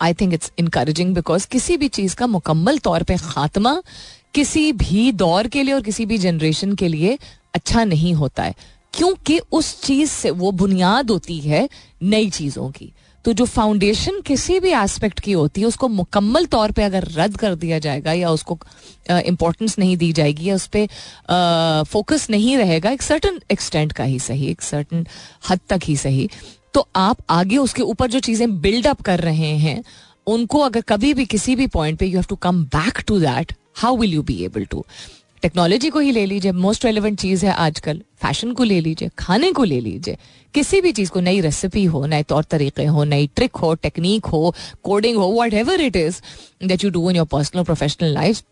[0.00, 3.82] I think it's encouraging because किसी भी चीज़ का मुकम्मल तौर पर खात्मा
[4.34, 7.18] किसी भी दौर के लिए और किसी भी जनरेशन के लिए
[7.54, 8.54] अच्छा नहीं होता है।
[8.94, 11.68] क्योंकि उस चीज़ से वो बुनियाद होती है
[12.02, 12.92] नई चीज़ों की।
[13.24, 17.36] तो जो फाउंडेशन किसी भी एस्पेक्ट की होती है उसको मुकम्मल तौर पे अगर रद्द
[17.36, 18.58] कर दिया जाएगा या उसको
[19.10, 24.04] इम्पोर्टेंस नहीं दी जाएगी या उस पर फोकस uh, नहीं रहेगा एक सर्टन एक्सटेंट का
[24.04, 25.06] ही सही एक सर्टन
[25.50, 26.28] हद तक ही सही।
[26.74, 29.82] तो आप आगे उसके ऊपर जो चीज़ें बिल्डअप कर रहे हैं,
[30.26, 33.52] उनको अगर कभी भी किसी भी पॉइंट पे you have to come back to that
[33.76, 34.84] how will you be able to
[35.42, 39.50] technology को ही ले लीजिए मोस्ट रेलिवेंट चीज़ है आजकल फ़ैशन को ले लीजिए, खाने
[39.52, 40.16] को ले लीजिए,
[40.54, 44.26] किसी भी चीज़ को, नई रेसिपी हो, नए तौर तरीके हो, नई ट्रिक हो टेक्निक
[44.26, 44.54] हो
[44.84, 46.20] कोडिंग हो whatever it is
[46.64, 48.42] that you do in your personal professional life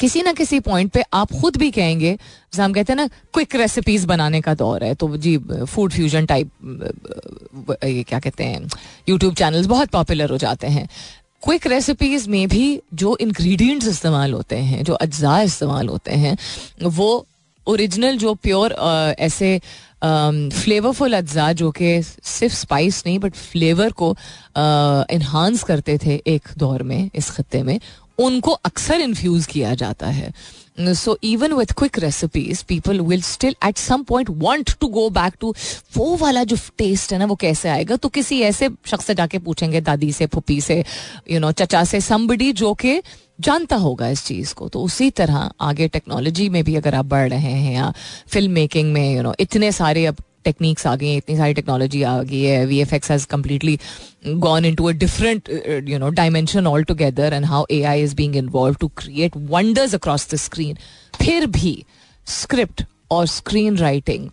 [0.00, 2.16] किसी ना किसी पॉइंट पे आप खुद भी कहेंगे
[2.54, 6.50] हम कहते हैं ना क्विक रेसिपीज़ बनाने का दौर है तो जी फ़ूड फ्यूजन टाइप
[7.84, 8.68] ये क्या कहते हैं
[9.08, 10.88] यूट्यूब चैनल्स बहुत पॉपुलर हो जाते हैं।
[11.42, 16.36] क्विक रेसिपीज़ में भी जो इंग्रेडिएंट्स इस्तेमाल होते हैं, जो अज्जा इस्तेमाल होते हैं,
[16.82, 17.26] वो
[17.66, 18.72] ओरिजिनल जो प्योर
[19.18, 19.58] ऐसे
[20.04, 24.10] फ्लेवरफुल अज्जा जो कि सिर्फ़ स्पाइस नहीं बट फ्लेवर को
[25.12, 27.78] इन्हांस करते थे एक दौर में, इस खत्ते में
[28.18, 30.32] उनको अक्सर इन्फ्यूज किया जाता है।
[30.94, 35.34] So even with quick recipes people will still at some point want to go back
[35.40, 35.54] to
[35.96, 37.96] वो वाला जो टेस्ट है ना, वो कैसे आएगा?
[37.96, 40.84] तो किसी ऐसे शख्स से जाके पूछेंगे, दादी से फुप्पी से
[41.30, 43.00] यू नो चचा से समबडी जो कि
[43.40, 47.28] जानता होगा इस चीज़ को। तो उसी तरह आगे टेक्नोलॉजी में भी अगर आप बढ़
[47.30, 47.92] रहे हैं या
[48.28, 52.02] फ़िल्म मेकिंग में यू नो इतने सारे अब टेक्निक्स आ गई हैं, इतनी सारी टेक्नोलॉजी
[52.02, 53.78] आ गई है V F X has completely
[54.46, 55.48] gone into a different
[55.88, 60.28] you know dimension altogether and how A I is being involve to create wonders across
[60.34, 60.76] the screen
[61.22, 61.76] फिर भी
[62.26, 64.28] स्क्रिप्ट और screen writing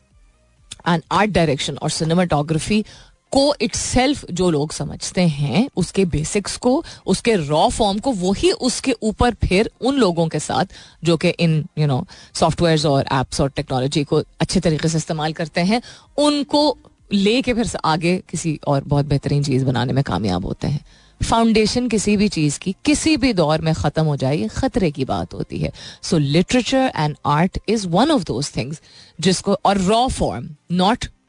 [0.88, 2.84] and art direction और cinematography
[3.32, 8.96] को itself जो लोग समझते हैं, उसके बेसिक्स को, उसके रॉ फॉर्म को, वही उसके
[9.02, 13.50] ऊपर फिर उन लोगों के साथ जो कि इन यू नो सॉफ्टवेयर और एप्स और
[13.50, 15.82] टेक्नोलॉजी को अच्छे तरीके से इस्तेमाल करते हैं,
[16.18, 16.78] उनको
[17.14, 20.84] लेके फिर आगे किसी और बहुत बेहतरीन चीज़ बनाने में कामयाब होते हैं।
[21.22, 25.34] फाउंडेशन किसी भी चीज़ की, किसी भी दौर में ख़त्म हो जाए ख़तरे की बात
[25.34, 25.72] होती है।
[26.04, 28.82] So literature and art is one of those things
[29.20, 31.06] जिसको, और रॉ फॉर्म नॉट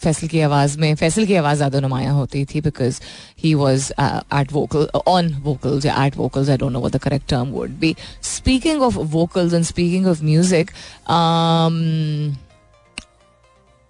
[0.00, 3.00] फैसल की आवाज़ में, फैसल की आवाज़ ज़्यादा नुमाया होती थी because
[3.38, 7.48] he was at vocal on vocals या at vocals I don't know the correct term
[7.50, 10.70] would be speaking of vocals and speaking of music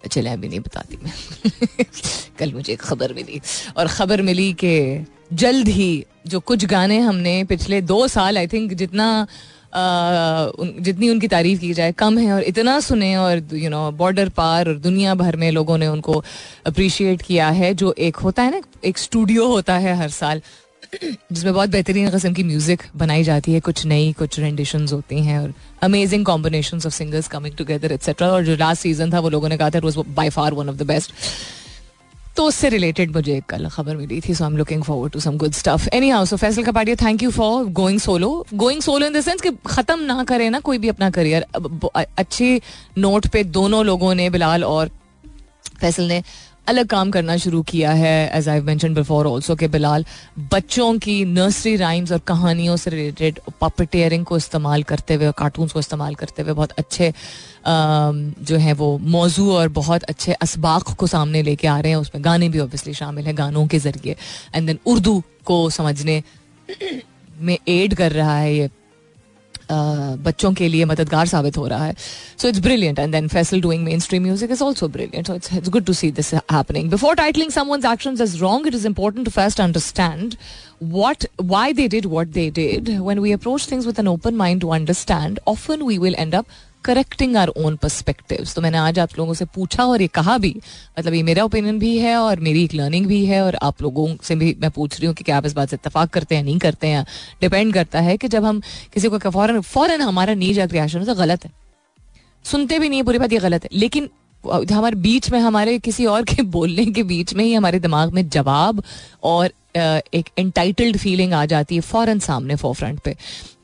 [0.03, 1.13] चले, अभी नहीं बताती मैं।
[2.39, 3.41] कल मुझे एक खबर मिली
[3.77, 8.73] और खबर मिली कि जल्द ही जो कुछ गाने हमने पिछले दो साल आई थिंक
[8.73, 9.27] जितना
[9.75, 14.69] जितनी उनकी तारीफ़ की जाए, कम है और इतना सुने और यू नो बॉर्डर पार
[14.69, 16.23] और दुनिया भर में लोगों ने उनको
[16.67, 20.43] अप्रिशिएट किया है, जो एक होता है ना, एक स्टूडियो होता है हर साल,
[21.05, 25.39] जिसमें बहुत बेहतरीन कस्म की म्यूज़िक बनाई जाती है, कुछ नई, कुछ रेंडिशन होती हैं
[25.39, 25.53] और
[25.83, 29.57] amazing combination of singers coming together etcetera और जो लास्ट सीज़न था, वो लोगों ने
[29.57, 31.13] कहा था it was by far one of the best
[32.39, 35.37] तो उससे रिलेटेड मुझे कल खबर मिली थी so I am looking forward to some
[35.37, 39.21] good stuff anyhow so Faisal Kapadia thank you for going solo going solo in the
[39.21, 41.47] sense कि खत्म ना करे ना कोई भी अपना करियर
[41.95, 42.61] अच्छी
[42.99, 44.91] नोट पे दोनों लोगों ने बिलाल और
[45.81, 46.23] फैसल ने
[46.69, 50.05] अलग काम करना शुरू किया है as I mention before also के बिलाल,
[50.53, 55.81] बच्चों की नर्सरी राइम्स और कहानियों से रिलेटेड पपटेयरिंग को इस्तेमाल करते हुए कार्टून को
[55.81, 57.13] इस्तेमाल करते हुए बहुत अच्छे
[57.67, 62.25] जो है वो मौजू और बहुत अच्छे इसबाक को सामने लेके आ रहे हैं। उसमें
[62.25, 64.17] गाने भी ऑब्वियसली शामिल हैं गानों के ज़रिए।
[64.55, 66.23] एंड देन उर्दू को समझने
[67.41, 68.69] में एड कर रहा है ये
[69.71, 71.95] बच्चों के लिए मददगार साबित हो रहा है।
[72.43, 75.69] So it's brilliant and then Faisal doing mainstream music is also brilliant so it's it's
[75.69, 79.31] good to see this happening before titling someone's actions is wrong it is important to
[79.31, 80.35] first understand
[80.81, 82.89] what, why they did what they did.
[83.07, 86.53] When we approach things with an open mind to understand, often we will end up
[86.89, 90.55] correcting our own perspective तो मैंने आज आप लोगों से पूछा और ये कहा भी
[90.99, 94.07] मतलब ये मेरा ओपिनियन भी है और मेरी एक लर्निंग भी है और आप लोगों
[94.23, 96.43] से भी मैं पूछ रही हूँ कि क्या आप इस बात से इतफाक करते हैं,
[96.43, 97.05] नहीं करते हैं।
[97.41, 98.61] डिपेंड करता है कि जब हम
[98.95, 101.51] किसी को फ़ौरन फ़ौरन हमारा नी जाकर रिएक्शन तो गलत है।
[102.45, 104.09] सुनते भी नहीं, बुरी बात ये गलत है। लेकिन
[104.73, 108.29] हमारे बीच में, हमारे किसी और के बोलने के बीच में ही हमारे दिमाग में
[108.29, 108.83] जवाब
[109.23, 113.17] और एक एंटाइटल्ड फीलिंग आ जाती है फ़ौरन सामने फोरफ्रंट पे,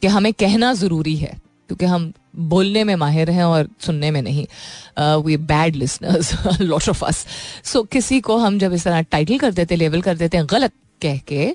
[0.02, 1.32] कि हमें कहना ज़रूरी है।
[1.68, 4.46] क्योंकि हम बोलने में माहिर हैं और सुनने में नहीं।
[5.24, 7.24] We bad listeners lot of us
[7.64, 10.72] so किसी को हम जब इस तरह टाइटल कर देते लेबल कर देते हैं, गलत
[11.02, 11.54] कह के,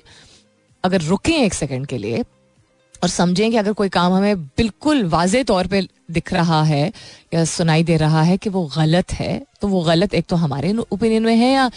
[0.84, 2.22] अगर रुकें एक सेकंड के लिए
[3.02, 6.92] और समझें कि अगर कोई काम हमें बिल्कुल वाज तौर पे दिख रहा है
[7.34, 10.72] या सुनाई दे रहा है कि वो गलत है तो वो गलत एक तो हमारे
[10.92, 11.70] ओपिनियन में है या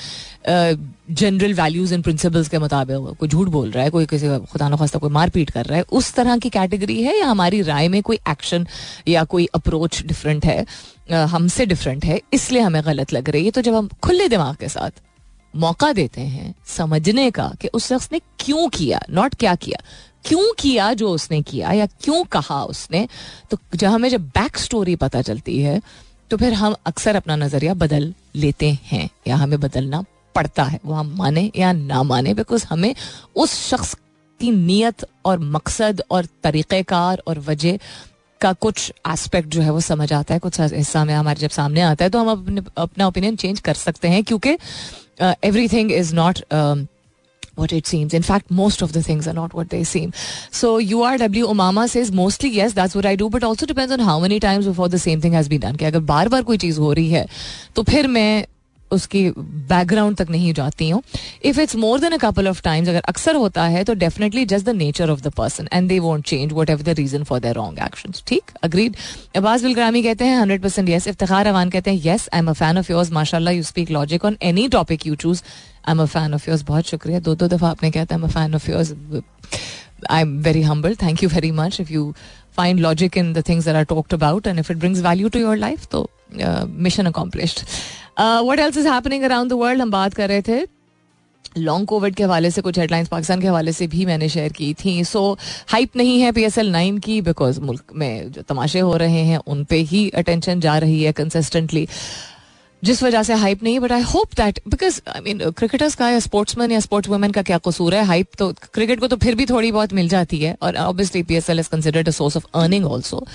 [1.11, 4.99] जनरल वैल्यूज़ एंड प्रिंसिपल्स के मुताबिक कोई झूठ बोल रहा है, कोई किसी खुदा खास्ता
[4.99, 8.19] कोई मारपीट कर रहा है, उस तरह की कैटेगरी है या हमारी राय में कोई
[8.29, 8.67] एक्शन
[9.07, 10.65] या कोई अप्रोच डिफरेंट है
[11.27, 14.69] हमसे डिफरेंट है, इसलिए हमें गलत लग रही है। तो जब हम खुले दिमाग के
[14.69, 15.01] साथ
[15.53, 19.83] मौका देते हैं समझने का कि उस शख्स ने क्यों किया नॉट क्या किया
[20.25, 23.07] क्यों किया जो उसने किया या क्यों कहा उसने?
[23.51, 25.81] तो जब हमें जब बैक स्टोरी पता चलती है
[26.31, 30.03] तो फिर हम अक्सर अपना नज़रिया बदल लेते हैं या हमें बदलना
[30.35, 32.93] पड़ता है। वो हम माने या ना माने बिकॉज़ हमें
[33.35, 33.93] उस शख्स
[34.39, 37.77] की नीयत और मकसद और तरीक़ेकार और वजह
[38.41, 41.81] का कुछ एस्पेक्ट जो है वो समझ आता है। कुछ हिस्सा में हमारे जब सामने
[41.81, 44.57] आता है तो हम अपने, अपना ओपिनियन चेंज कर सकते हैं, क्योंकि
[45.67, 46.39] everything is not
[47.55, 48.13] what it seems.
[48.13, 50.13] In fact, most of the things are not what they seem.
[50.51, 54.19] So URW Umama says mostly yes, that's what I do, but also depends on how
[54.19, 55.77] many times before the same thing has been done.
[55.77, 57.27] कि अगर बार बार कोई चीज़ हो रही है
[57.75, 58.45] तो फिर मैं
[58.91, 59.29] उसकी
[59.69, 61.01] बैकग्राउंड तक नहीं जाती हूँ।
[61.45, 64.65] If it's more than a couple of times अगर अक्सर होता है तो definitely just
[64.65, 67.79] the nature of the person and they won't change whatever the reason for their wrong
[67.85, 68.51] action ठीक?
[68.63, 68.95] अग्रीड
[69.35, 72.53] अब्बास बिलग्रामी कहते हैं hundred percent yes Iftar Awan कहते हैं yes I am a
[72.53, 75.43] fan of yours माशा you speak logic on any topic you choose
[75.87, 78.23] I am a fan of yours बहुत शुक्रिया। दो दो दफ़ा आपने कहा था am
[78.23, 78.93] a fan of yours
[80.09, 82.13] I am very humble thank you very much if you
[82.57, 85.57] find logic in the things are talked about and if it brings value to your
[85.57, 86.07] life तो
[86.67, 87.65] mission accomplished
[88.19, 90.65] what else is happening around the world हम बात कर रहे थे
[91.57, 94.73] long Covid के हवाले से, कुछ हेडलाइंस पाकिस्तान के हवाले से भी मैंने शेयर की
[94.75, 95.37] थी। सो
[95.69, 99.19] हाइप नहीं है पी एस एल नाइन की बिकॉज़ मुल्क में जो तमाशे हो रहे
[99.19, 101.87] हैं, उन पे ही अटेंशन जा रही है कंसिस्टेंटली
[102.83, 106.19] जिस वजह से हाइप नहीं but I hope that because I mean cricketers का या
[106.19, 108.03] स्पोर्ट्समैन या स्पोर्ट्स वुमेन का क्या कसूर है?
[108.05, 111.35] हाइप तो क्रिकेट को तो फिर भी थोड़ी बहुत मिल जाती है, और obviously P
[111.35, 113.25] S L is considered a source of earning also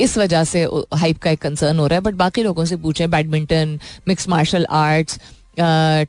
[0.00, 0.62] इस वजह से
[0.94, 4.66] हाइप का एक कंसर्न हो रहा है बट बाकी लोगों से पूछें badminton mix martial
[4.70, 5.18] arts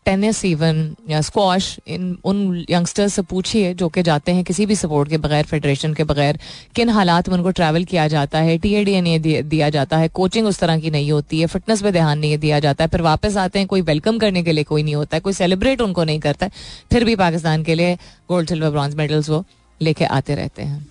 [0.06, 0.78] tennis even
[1.10, 5.18] या स्क्वाश इन उन यंगस्टर्स से पूछिए जो कि जाते हैं किसी भी सपोर्ट के
[5.18, 6.40] बगैर फेडरेशन के बगैर
[6.76, 10.08] किन हालात में उनको ट्रैवल किया जाता है टी ए डी नहीं दिया जाता है
[10.10, 13.02] कोचिंग उस तरह की नहीं होती है फिटनेस पे ध्यान नहीं दिया जाता है फिर
[13.02, 16.04] वापस आते हैं कोई वेलकम करने के लिए कोई नहीं होता है कोई सेलिब्रेट उनको
[16.04, 16.52] नहीं करता है
[16.92, 17.96] फिर भी पाकिस्तान के लिए
[18.30, 19.44] गोल्ड सिल्वर ब्रॉन्ज मेडल्स वो
[19.82, 20.86] लेके आते रहते हैं।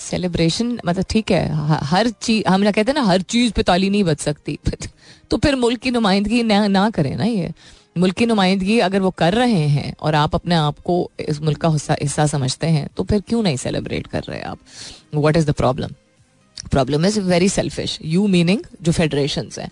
[0.00, 3.90] सेलिब्रेशन मतलब ठीक है हर चीज़ हम ना कहते हैं ना हर चीज़ पे ताली
[3.90, 4.58] नहीं बच सकती
[5.30, 7.50] तो फिर मुल्क की नुमाइंदगी ना, ना करें ना ये।
[7.96, 11.60] मुल्क की नुमाइंदगी अगर वो कर रहे हैं और आप अपने आप को इस मुल्क
[11.60, 14.58] का हिस्सा समझते हैं तो फिर क्यों नहीं सेलिब्रेट कर रहे आप?
[15.16, 15.94] What is the problem
[16.70, 19.70] problem is very selfish you meaning जो फेडरेशन हैं.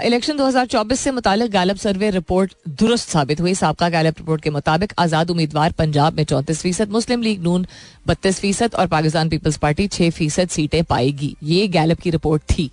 [0.00, 4.92] इलेक्शन 2024 से मुतालिक गालब सर्वे रिपोर्ट दुरुस्त साबित हुई। सबका गैलप रिपोर्ट के मुताबिक
[4.98, 7.66] आज़ाद उम्मीदवार पंजाब में चौंतीस फ़ीसद, मुस्लिम लीग नून
[8.06, 12.70] बत्तीस फ़ीसद और पाकिस्तान पीपल्स पार्टी छह फ़ीसद सीटें पाएगी। ये गैलप की रिपोर्ट थी।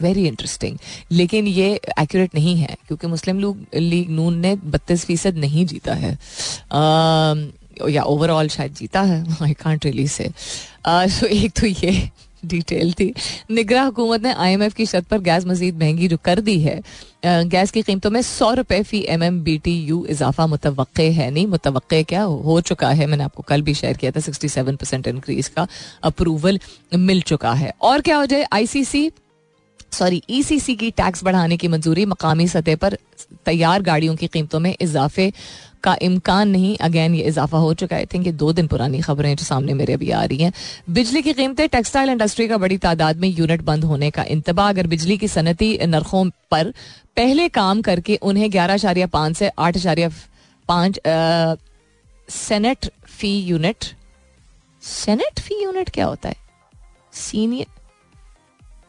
[0.00, 0.78] वेरी इंटरेस्टिंग
[1.12, 3.40] लेकिन ये एक्यूरेट नहीं है क्योंकि मुस्लिम
[3.74, 9.52] लीग नून ने बत्तीस फ़ीसद नहीं जीता है। Uh, या ओवरऑल शायद जीता है आई
[9.62, 10.30] कॉन्ट रियली से
[10.86, 12.10] सो एक तो ये
[12.44, 13.12] डिटेल थी।
[13.50, 16.80] निगरा हुकूमत ने आईएमएफ की शर्त पर गैस मजीद महँगी जो कर दी है
[17.24, 21.30] गैस की कीमतों में सौ रुपए फ़ी M M B T U इजाफा मुतव है
[21.30, 24.76] नहीं मुतव क्या हो चुका है। मैंने आपको कल भी शेयर किया था सिक्सटी सेवन
[24.76, 25.66] परसेंट इंक्रीज का
[26.02, 26.60] अप्रूवल
[26.94, 29.10] मिल चुका है। और क्या हो जाए आईसीसी
[29.92, 32.96] सॉरी ईसीसी की टैक्स बढ़ाने की मंजूरी मकामी सतह पर
[33.46, 35.32] तैयार गाड़ियों की कीमतों में इजाफे
[35.82, 39.34] का इम्कान नहीं। अगेन ये इजाफा हो चुका है। थिंक ये दो दिन पुरानी खबरें
[39.36, 40.52] जो सामने मेरे अभी आ रही हैं।
[40.90, 44.86] बिजली की कीमतें टेक्सटाइल इंडस्ट्री का बड़ी तादाद में यूनिट बंद होने का इंतबा अगर
[44.86, 46.72] बिजली की सनती नरखों पर
[47.16, 50.10] पहले काम करके उन्हें ग्यारह अशारिया पाँच से आठ अशारिया
[50.68, 51.00] पाँच
[52.28, 53.84] सेनेट फ़ी यूनिट
[54.82, 56.36] सेनेट फ़ी यूनिट क्या होता है?
[57.12, 57.66] सीनियर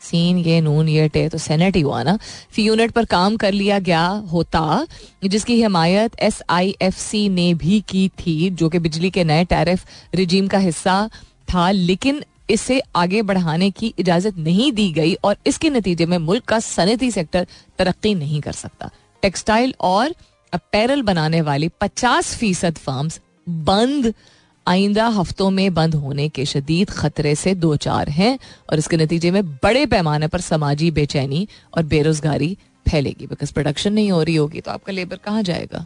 [0.03, 2.17] सीन ये नून, ये टे तो सेनेट ही हुआ ना।
[2.51, 4.85] फ़ी यूनिट पर काम कर लिया गया होता,
[5.23, 9.45] जिसकी हिमायत एस आई एफ़ सी ने भी की थी, जो कि बिजली के नए
[9.45, 9.85] टैरिफ
[10.15, 11.09] रिजीम का हिस्सा
[11.53, 16.43] था, लेकिन इसे आगे बढ़ाने की इजाज़त नहीं दी गई और इसके नतीजे में मुल्क
[16.43, 17.47] का सनती सेक्टर
[17.79, 18.89] तरक्की नहीं कर सकता।
[19.21, 20.15] टेक्सटाइल और
[20.53, 24.13] अपैरल बनाने वाली 50 फ़ीसद फार्म्स बंद
[24.67, 28.37] आइंदा हफ्तों में बंद होने के शदीद खतरे से दो चार हैं
[28.69, 31.47] और इसके नतीजे में बड़े पैमाने पर समाजी बेचैनी
[31.77, 35.85] और बेरोजगारी फैलेगी। बिकॉज़ प्रोडक्शन नहीं हो रही होगी तो आपका लेबर कहाँ जाएगा?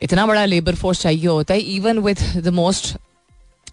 [0.00, 2.96] इतना बड़ा लेबर फोर्स चाहिए होता है even with the most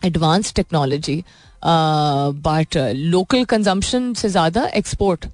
[0.06, 1.24] advance technology
[1.64, 5.26] but local consumption से ज़्यादा एक्सपोर्ट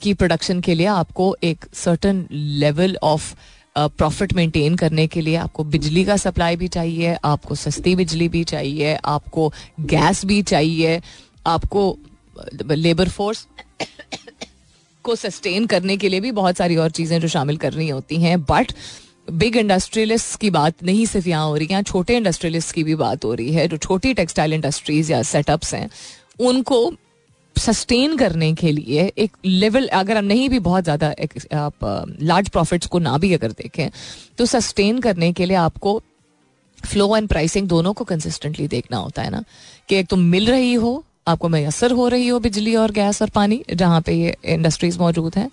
[0.00, 3.34] की प्रोडक्शन के लिए आपको एक certain level of
[3.78, 8.44] profit maintain करने के लिए आपको बिजली का सप्लाई भी चाहिए, आपको सस्ती बिजली भी
[8.44, 11.00] चाहिए, आपको गैस भी चाहिए,
[11.46, 11.96] आपको
[12.70, 13.46] लेबर फोर्स
[15.04, 18.40] को सस्टेन करने के लिए भी बहुत सारी और चीज़ें जो शामिल करनी होती हैं।
[18.42, 18.72] बट
[19.32, 23.24] बिग इंडस्ट्रियलिस्ट की बात नहीं सिर्फ़ यहाँ हो रही है छोटे इंडस्ट्रियलिस्ट की भी बात
[23.24, 25.88] हो रही है। जो छोटी टेक्सटाइल इंडस्ट्रीज़ या सेटअप्स हैं,
[26.40, 26.92] उनको
[27.58, 31.08] सस्टेन करने के लिए एक लेवल अगर हम नहीं भी बहुत ज़्यादा
[31.54, 31.84] आप
[32.22, 33.88] लार्ज प्रॉफिट्स को ना भी अगर देखें
[34.38, 36.00] तो सस्टेन करने के लिए आपको
[36.86, 39.42] फ्लो एंड प्राइसिंग दोनों को कंसिस्टेंटली देखना होता है ना।
[39.88, 43.30] कि एक तो मिल रही हो, आपको मैसर हो रही हो बिजली और गैस और
[43.30, 45.50] पानी, जहाँ पे ये इंडस्ट्रीज़ मौजूद हैं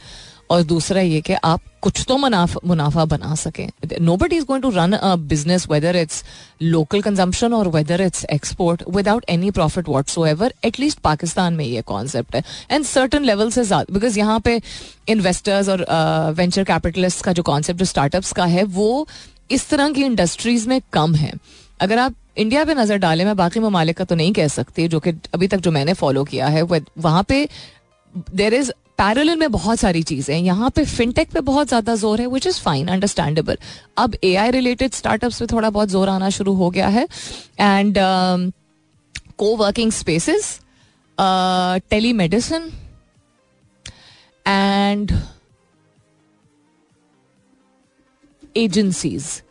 [0.53, 3.67] और दूसरा ये कि आप कुछ तो मुनाफा मुनाफा बना सकें।
[4.01, 6.23] No but is going to run a business whether it's
[6.61, 9.89] local consumption और whether it's export without any profit
[10.25, 14.59] whatsoever at least Pakistan में ये कॉन्सेप्ट है। एंड सर्टन लेवल से बिकॉज़ यहाँ पे
[15.09, 15.85] इन्वेस्टर्स और
[16.37, 19.07] वेंचर uh, कैपिटलिस्ट का जो कॉन्सेप्ट जो स्टार्टअप्स का है वो
[19.51, 21.33] इस तरह की इंडस्ट्रीज़ में कम है।
[21.81, 24.99] अगर आप इंडिया पे नज़र डालें मैं बाकी ममालिक का तो नहीं कह सकती जो
[24.99, 27.47] कि अभी तक जो मैंने फॉलो किया है वहाँ पे
[28.31, 32.21] देर इज़ पैरल में बहुत सारी चीज़ें हैं। यहाँ पे फिनटेक पे बहुत ज़्यादा ज़ोर
[32.21, 33.57] है विच इज़ फाइन अंडरस्टैंडेबल
[33.97, 37.07] अब ए आई रिलेटेड स्टार्टअप्स पे थोड़ा बहुत ज़ोर आना शुरू हो गया है।
[37.59, 37.97] And
[39.57, 40.57] coworking spaces
[42.13, 42.71] telemedicine
[44.45, 45.11] and
[48.57, 49.41] agencies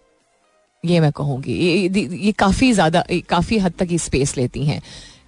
[0.85, 4.81] ये मैं कहूँगी। ये, ये काफ़ी ज़्यादा काफ़ी हद तक ये स्पेस लेती हैं।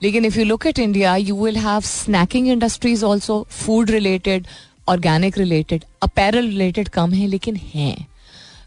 [0.04, 4.46] लेकिन if you look at India you will have snacking industries also food related
[4.88, 8.06] organic related apparel related कम है, लेकिन हैं।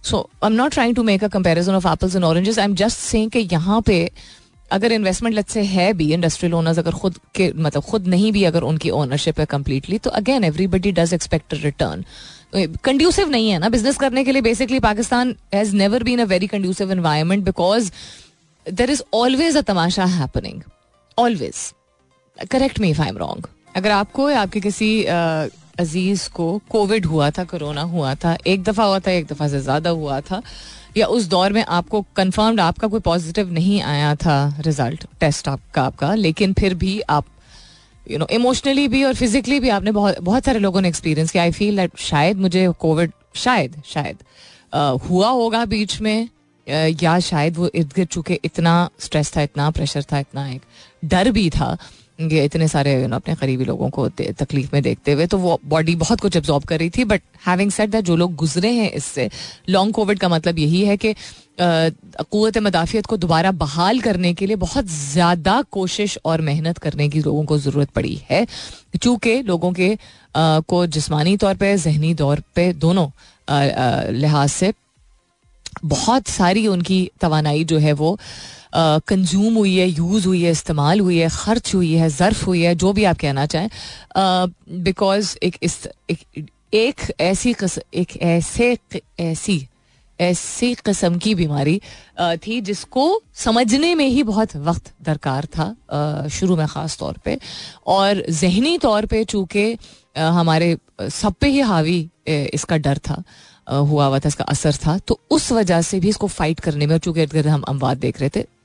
[0.04, 2.76] So I am not trying to make a comparison of apples and oranges I am
[2.76, 4.10] just saying कि यहाँ पे
[4.72, 8.44] अगर investment late से है भी इंडस्ट्रियल ओनर्स अगर खुद के मतलब खुद नहीं भी,
[8.44, 12.04] अगर उनकी ओनरशिप है कंप्लीटली तो again everybody does expect return
[12.84, 16.48] conducive नहीं है ना बिज़नेस करने के लिए basically Pakistan has never been a very
[16.48, 17.92] conducive environment because
[18.66, 20.62] there is always a Tamasha happening
[21.18, 21.74] always
[22.52, 24.90] correct me if I am wrong अगर आपको या आपके किसी
[25.80, 29.60] अज़ीज़ को कोविड हुआ था, कोरोना हुआ था, एक दफ़ा हुआ था, एक दफ़ा से
[29.60, 30.42] ज़्यादा हुआ था,
[30.98, 35.84] या उस दौर में आपको कंफर्म्ड आपका कोई पॉजिटिव नहीं आया था रिज़ल्ट टेस्ट आपका
[35.84, 37.26] आपका, लेकिन फिर भी आप
[38.12, 41.44] यू नो इमोशनली भी और फिजिकली भी आपने बहुत बहुत सारे लोगों ने एक्सपीरियंस किया।
[41.44, 44.18] आई फील दैट शायद मुझे कोविड शायद शायद
[45.10, 46.28] हुआ होगा बीच में
[47.02, 50.62] या शायद वो इर्द गिर्द चुके इतना स्ट्रेस था, इतना प्रेशर था, इतना एक
[51.06, 51.78] डर भी था
[52.22, 55.60] ये इतने सारे you know, अपने करीबी लोगों को तकलीफ़ में देखते हुए तो वो
[55.66, 58.92] बॉडी बहुत कुछ एब्जॉर्ब कर रही थी बट हैविंग सेट दैट जो लोग गुजरे हैं
[58.92, 59.30] इससे
[59.70, 61.14] लॉन्ग कोविड का मतलब यही है कि
[61.62, 67.22] क़वत मदाफ़ियत को दोबारा बहाल करने के लिए बहुत ज़्यादा कोशिश और मेहनत करने की
[67.22, 68.46] लोगों को ज़रूरत पड़ी है।
[69.02, 69.98] चूँकि लोगों के
[70.36, 73.10] आ, को जिस्मानी तौर पर जहनी तौर पर दोनों
[74.14, 74.74] लिहाज से
[75.86, 78.20] बहुत सारी उनकी तोानाई जो है वो
[78.80, 82.76] कंज्यूम हुई है यूज़ हुई है इस्तेमाल हुई है खर्च हुई है ज़र्फ हुई है
[82.76, 83.70] जो भी आप कहना चाहें
[84.84, 86.20] बिकॉज़ एक इस एक,
[86.74, 87.56] एक ऐसी
[87.94, 88.78] एक ऐसे
[89.20, 89.68] ऐसी
[90.20, 91.82] ऐसी किस्म की बीमारी
[92.22, 97.40] थी जिसको समझने में ही बहुत वक्त दरकार था शुरू में ख़ास तौर पे।
[97.88, 99.78] और जहनी तौर पे चूँकि
[100.18, 103.24] हमारे सब पे ही हावी इसका डर था
[103.70, 106.94] हुआ हुआ था इसका असर था तो उस वजह से भी इसको फाइट करने में
[106.94, 108.57] और चूँकि इर्द गिर्द हम अमवाद देख रहे थे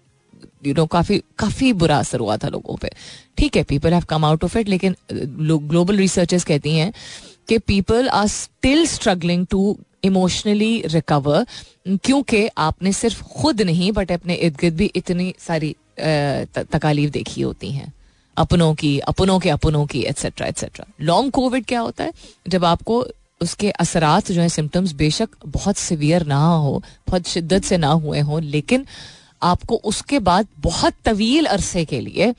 [0.66, 2.90] यू नो काफ़ी काफ़ी बुरा असर हुआ था लोगों पे।
[3.38, 6.92] ठीक है people have come out of it लेकिन ग्लोबल रिसर्चर्स कहती हैं
[7.48, 11.46] कि people are still struggling to emotionally recover
[12.04, 17.70] क्योंकि आपने सिर्फ़ खुद नहीं बट अपने इर्द गिर्द भी इतनी सारी तकालीफ देखी होती
[17.70, 17.92] हैं।
[18.36, 22.12] अपनों की, अपनों के अपनों की एट्सेट्रा एट्सेट्रा लॉन्ग कोविड क्या होता है?
[22.48, 23.04] जब आपको
[23.40, 28.20] उसके असरात जो है सिम्टम्स बेशक बहुत सिवियर ना हो, बहुत शिद्दत से ना हुए
[28.20, 28.86] हों, लेकिन
[29.42, 32.34] आपको उसके बाद बहुत तवील अरसे के लिए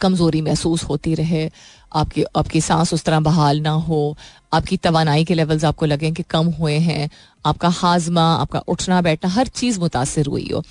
[0.00, 1.50] कमज़ोरी महसूस होती रहे,
[1.92, 4.16] आपकी आपकी सांस उस तरह बहाल ना हो,
[4.52, 7.08] आपकी तोानाई के लेवल्स आपको लगें कि कम हुए हैं,
[7.44, 10.62] आपका हाजमा, आपका उठना बैठना, हर चीज़ मुतासर हुई हो।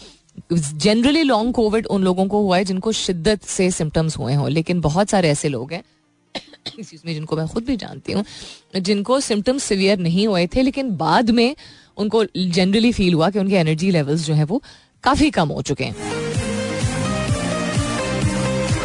[0.51, 4.81] जनरली लॉन्ग कोविड उन लोगों को हुआ है जिनको शिद्दत से सिम्टम्स हुए हों, लेकिन
[4.81, 5.83] बहुत सारे ऐसे लोग हैं
[7.05, 8.23] में जिनको मैं खुद भी जानती हूँ,
[8.75, 11.55] जिनको सिम्टम्स सिवियर नहीं हुए थे, लेकिन बाद में
[11.97, 14.61] उनको जनरली फील हुआ कि उनके एनर्जी लेवल्स जो है वो
[15.05, 16.13] काफ़ी कम हो चुके हैं।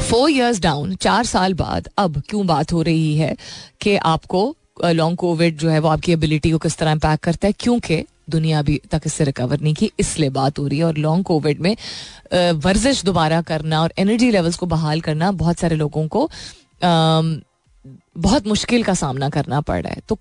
[0.01, 3.35] फोर इयर्स डाउन चार साल बाद अब क्यों बात हो रही है
[3.81, 4.55] कि आपको
[4.85, 7.55] लॉन्ग कोविड जो है वो आपकी एबिलिटी को किस तरह इम्पैक्ट करता है?
[7.59, 11.25] क्योंकि दुनिया अभी तक इससे रिकवर नहीं की, इसलिए बात हो रही है। और लॉन्ग
[11.25, 11.77] कोविड में
[12.57, 16.29] वर्जिश दोबारा करना और एनर्जी लेवल्स को बहाल करना बहुत सारे लोगों को
[18.19, 20.19] बहुत मुश्किल का सामना करना पड़ रहा है। तो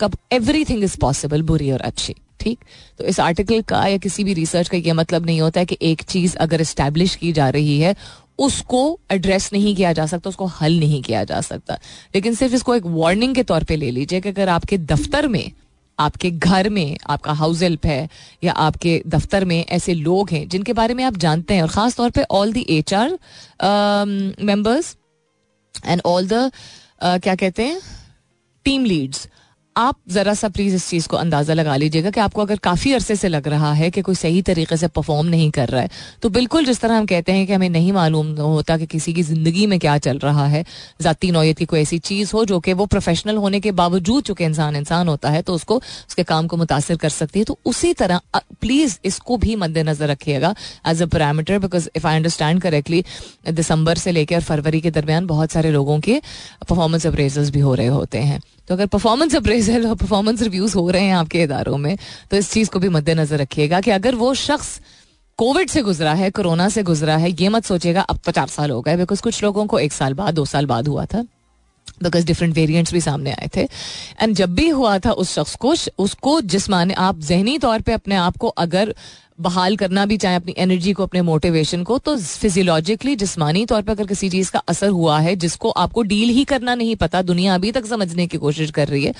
[0.00, 2.58] कब एवरीथिंग इज़ पॉसिबल बुरी और अच्छी। ठीक?
[2.98, 5.78] तो इस आर्टिकल का या किसी भी रिसर्च का यह मतलब नहीं होता है कि
[5.82, 7.94] एक चीज़ अगर इस्टेब्लिश की जा रही है,
[8.38, 11.78] उसको एड्रेस नहीं किया जा सकता, उसको हल नहीं किया जा सकता।
[12.14, 15.50] लेकिन सिर्फ़ इसको एक वार्निंग के तौर पे ले लीजिए कि अगर आपके दफ्तर में,
[15.98, 18.08] आपके घर में, आपका हाउस हेल्प है
[18.44, 21.96] या आपके दफ्तर में ऐसे लोग हैं जिनके बारे में आप जानते हैं और ख़ास
[21.96, 23.18] तौर पे all the H R
[24.42, 24.96] members
[25.86, 26.50] and all the
[27.02, 27.80] क्या कहते हैं
[28.66, 29.28] टीम लीड्स
[29.76, 33.14] आप जरा सा प्लीज़ इस चीज़ को अंदाज़ा लगा लीजिएगा कि आपको अगर काफ़ी अरसे
[33.16, 35.90] से लग रहा है कि कोई सही तरीके से परफॉर्म नहीं कर रहा है
[36.22, 39.22] तो बिल्कुल जिस तरह हम कहते हैं कि हमें नहीं मालूम होता कि किसी की
[39.22, 40.64] ज़िंदगी में क्या चल रहा है,
[41.02, 44.44] जाती नौयत की कोई ऐसी चीज़ हो जो कि वो प्रोफेशनल होने के बावजूद चुके
[44.44, 47.92] इंसान इंसान होता है तो उसको, उसके काम को मुतासर कर सकती है। तो उसी
[47.94, 48.20] तरह
[48.60, 50.54] प्लीज़ इसको भी मद्देनजर रखिएगा
[50.88, 53.04] as a parameter because if I understand correctly
[53.52, 56.20] दिसंबर से लेकर फरवरी के दरमियान बहुत सारे लोगों के
[56.68, 60.90] परफॉर्मेंस अप्रेजल्स भी हो रहे होते हैं। तो अगर परफॉर्मेंस अप्रेजल और परफॉर्मेंस रिव्यूज़ हो
[60.90, 61.96] रहे हैं आपके इदारों में
[62.30, 64.80] तो इस चीज़ को भी मद्देनजर रखिएगा कि अगर वो शख्स
[65.38, 68.70] कोविड से गुजरा है, कोरोना से गुजरा है, ये मत सोचेगा अब तो चार साल
[68.70, 71.22] हो गए बिकॉज़ कुछ लोगों को एक साल बाद, दो साल बाद हुआ था
[72.02, 73.62] बिकॉज़ डिफरेंट वेरिएंट्स भी सामने आए थे।
[74.20, 78.14] एंड जब भी हुआ था उस शख्स को, उसको जिसमान आप जहनी तौर पर अपने
[78.16, 78.94] आप को अगर
[79.42, 83.92] बहाल करना भी, चाहे अपनी एनर्जी को, अपने मोटिवेशन को तो फिजियोलॉजिकली जिसमानी तौर पर
[83.92, 87.54] अगर किसी चीज़ का असर हुआ है, जिसको आपको डील ही करना नहीं पता, दुनिया
[87.54, 89.14] अभी तक समझने की कोशिश कर रही है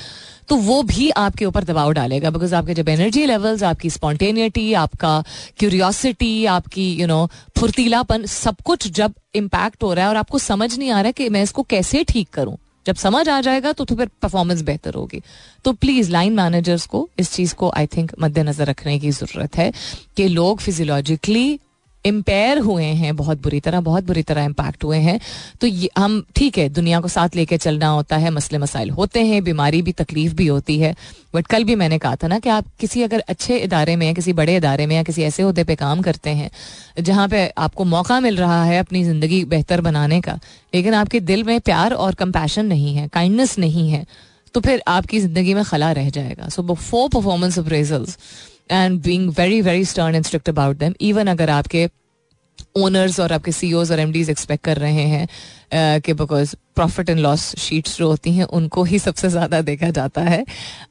[0.48, 5.12] तो वो भी आपके ऊपर दबाव डालेगा बिकॉज़ आपके जब एनर्जी लेवल्स आपकी स्पॉन्टेनिटी आपका
[5.58, 7.26] क्यूरियोसिटी आपकी यू नो
[7.58, 11.12] फुर्तीलापन, सब कुछ जब इम्पैक्ट हो रहा है और आपको समझ नहीं आ रहा है
[11.12, 12.56] कि मैं इसको कैसे ठीक करूँ।
[12.86, 15.22] जब समझ आ जाएगा तो, तो फिर परफॉर्मेंस बेहतर होगी।
[15.64, 19.72] तो प्लीज़ लाइन मैनेजर्स को इस चीज़ को आई थिंक मद्देनजर रखने की ज़रूरत है
[20.16, 21.60] कि लोग फिजियोलॉजिकली
[22.04, 25.18] इम्पेयर हुए हैं, बहुत बुरी तरह, बहुत बुरी तरह इम्पैक्ट हुए हैं।
[25.60, 29.24] तो ये, हम, ठीक है, दुनिया को साथ लेके चलना होता है, मसले मसाइल होते
[29.24, 30.94] हैं, बीमारी भी, तकलीफ़ भी होती है।
[31.34, 34.32] बट कल भी मैंने कहा था ना कि आप किसी अगर अच्छे इदारे में किसी
[34.32, 36.50] बड़े इदारे में या किसी ऐसे अहदे पे काम करते हैं,
[37.00, 40.38] जहाँ पे आपको मौका मिल रहा है अपनी ज़िंदगी बेहतर बनाने का,
[40.74, 44.04] लेकिन आपके दिल में प्यार और कंपैशन नहीं है काइंडनेस नहीं है
[44.54, 48.18] तो फिर आपकी ज़िंदगी में खला रह जाएगा। So for performance appraisals
[48.72, 51.88] and being very very stern and strict about them even अगर आपके
[52.78, 57.54] ओनर्स और आपके सी और एम एक्सपेक्ट कर रहे हैं कि because profit and loss
[57.58, 60.44] sheets जो होती हैं, उनको ही सबसे ज़्यादा देखा जाता है।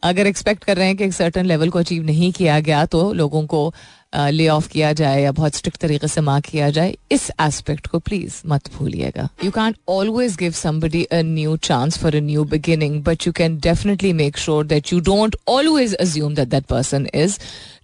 [0.03, 3.11] अगर एक्सपेक्ट कर रहे हैं कि एक सर्टन लेवल को अचीव नहीं किया गया तो
[3.13, 3.73] लोगों को
[4.13, 7.99] ले ऑफ़ किया जाए या बहुत स्ट्रिक्ट तरीके से मार्क किया जाए, इस एस्पेक्ट को
[7.99, 13.01] प्लीज़ मत भूलिएगा। You can't always give somebody a new chance for a new beginning
[13.03, 17.37] but you can definitely make sure that you don't always assume that that person is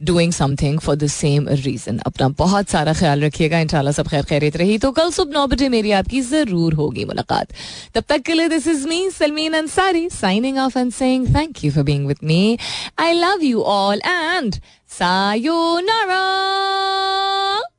[0.05, 4.57] doing something for the same reason अपना बहुत सारा ख्याल रखिएगा, इंशाल्लाह सब खैर खैरित
[4.57, 7.53] रही। तो कल सुबह नौ बजे मेरी आपकी ज़रूर होगी मुलाकात।
[7.95, 11.71] तब तक के लिए this is me Salmeen Ansari signing off and saying thank you
[11.71, 12.57] for being with me
[12.99, 14.55] I love you all and
[14.97, 17.76] さよなら。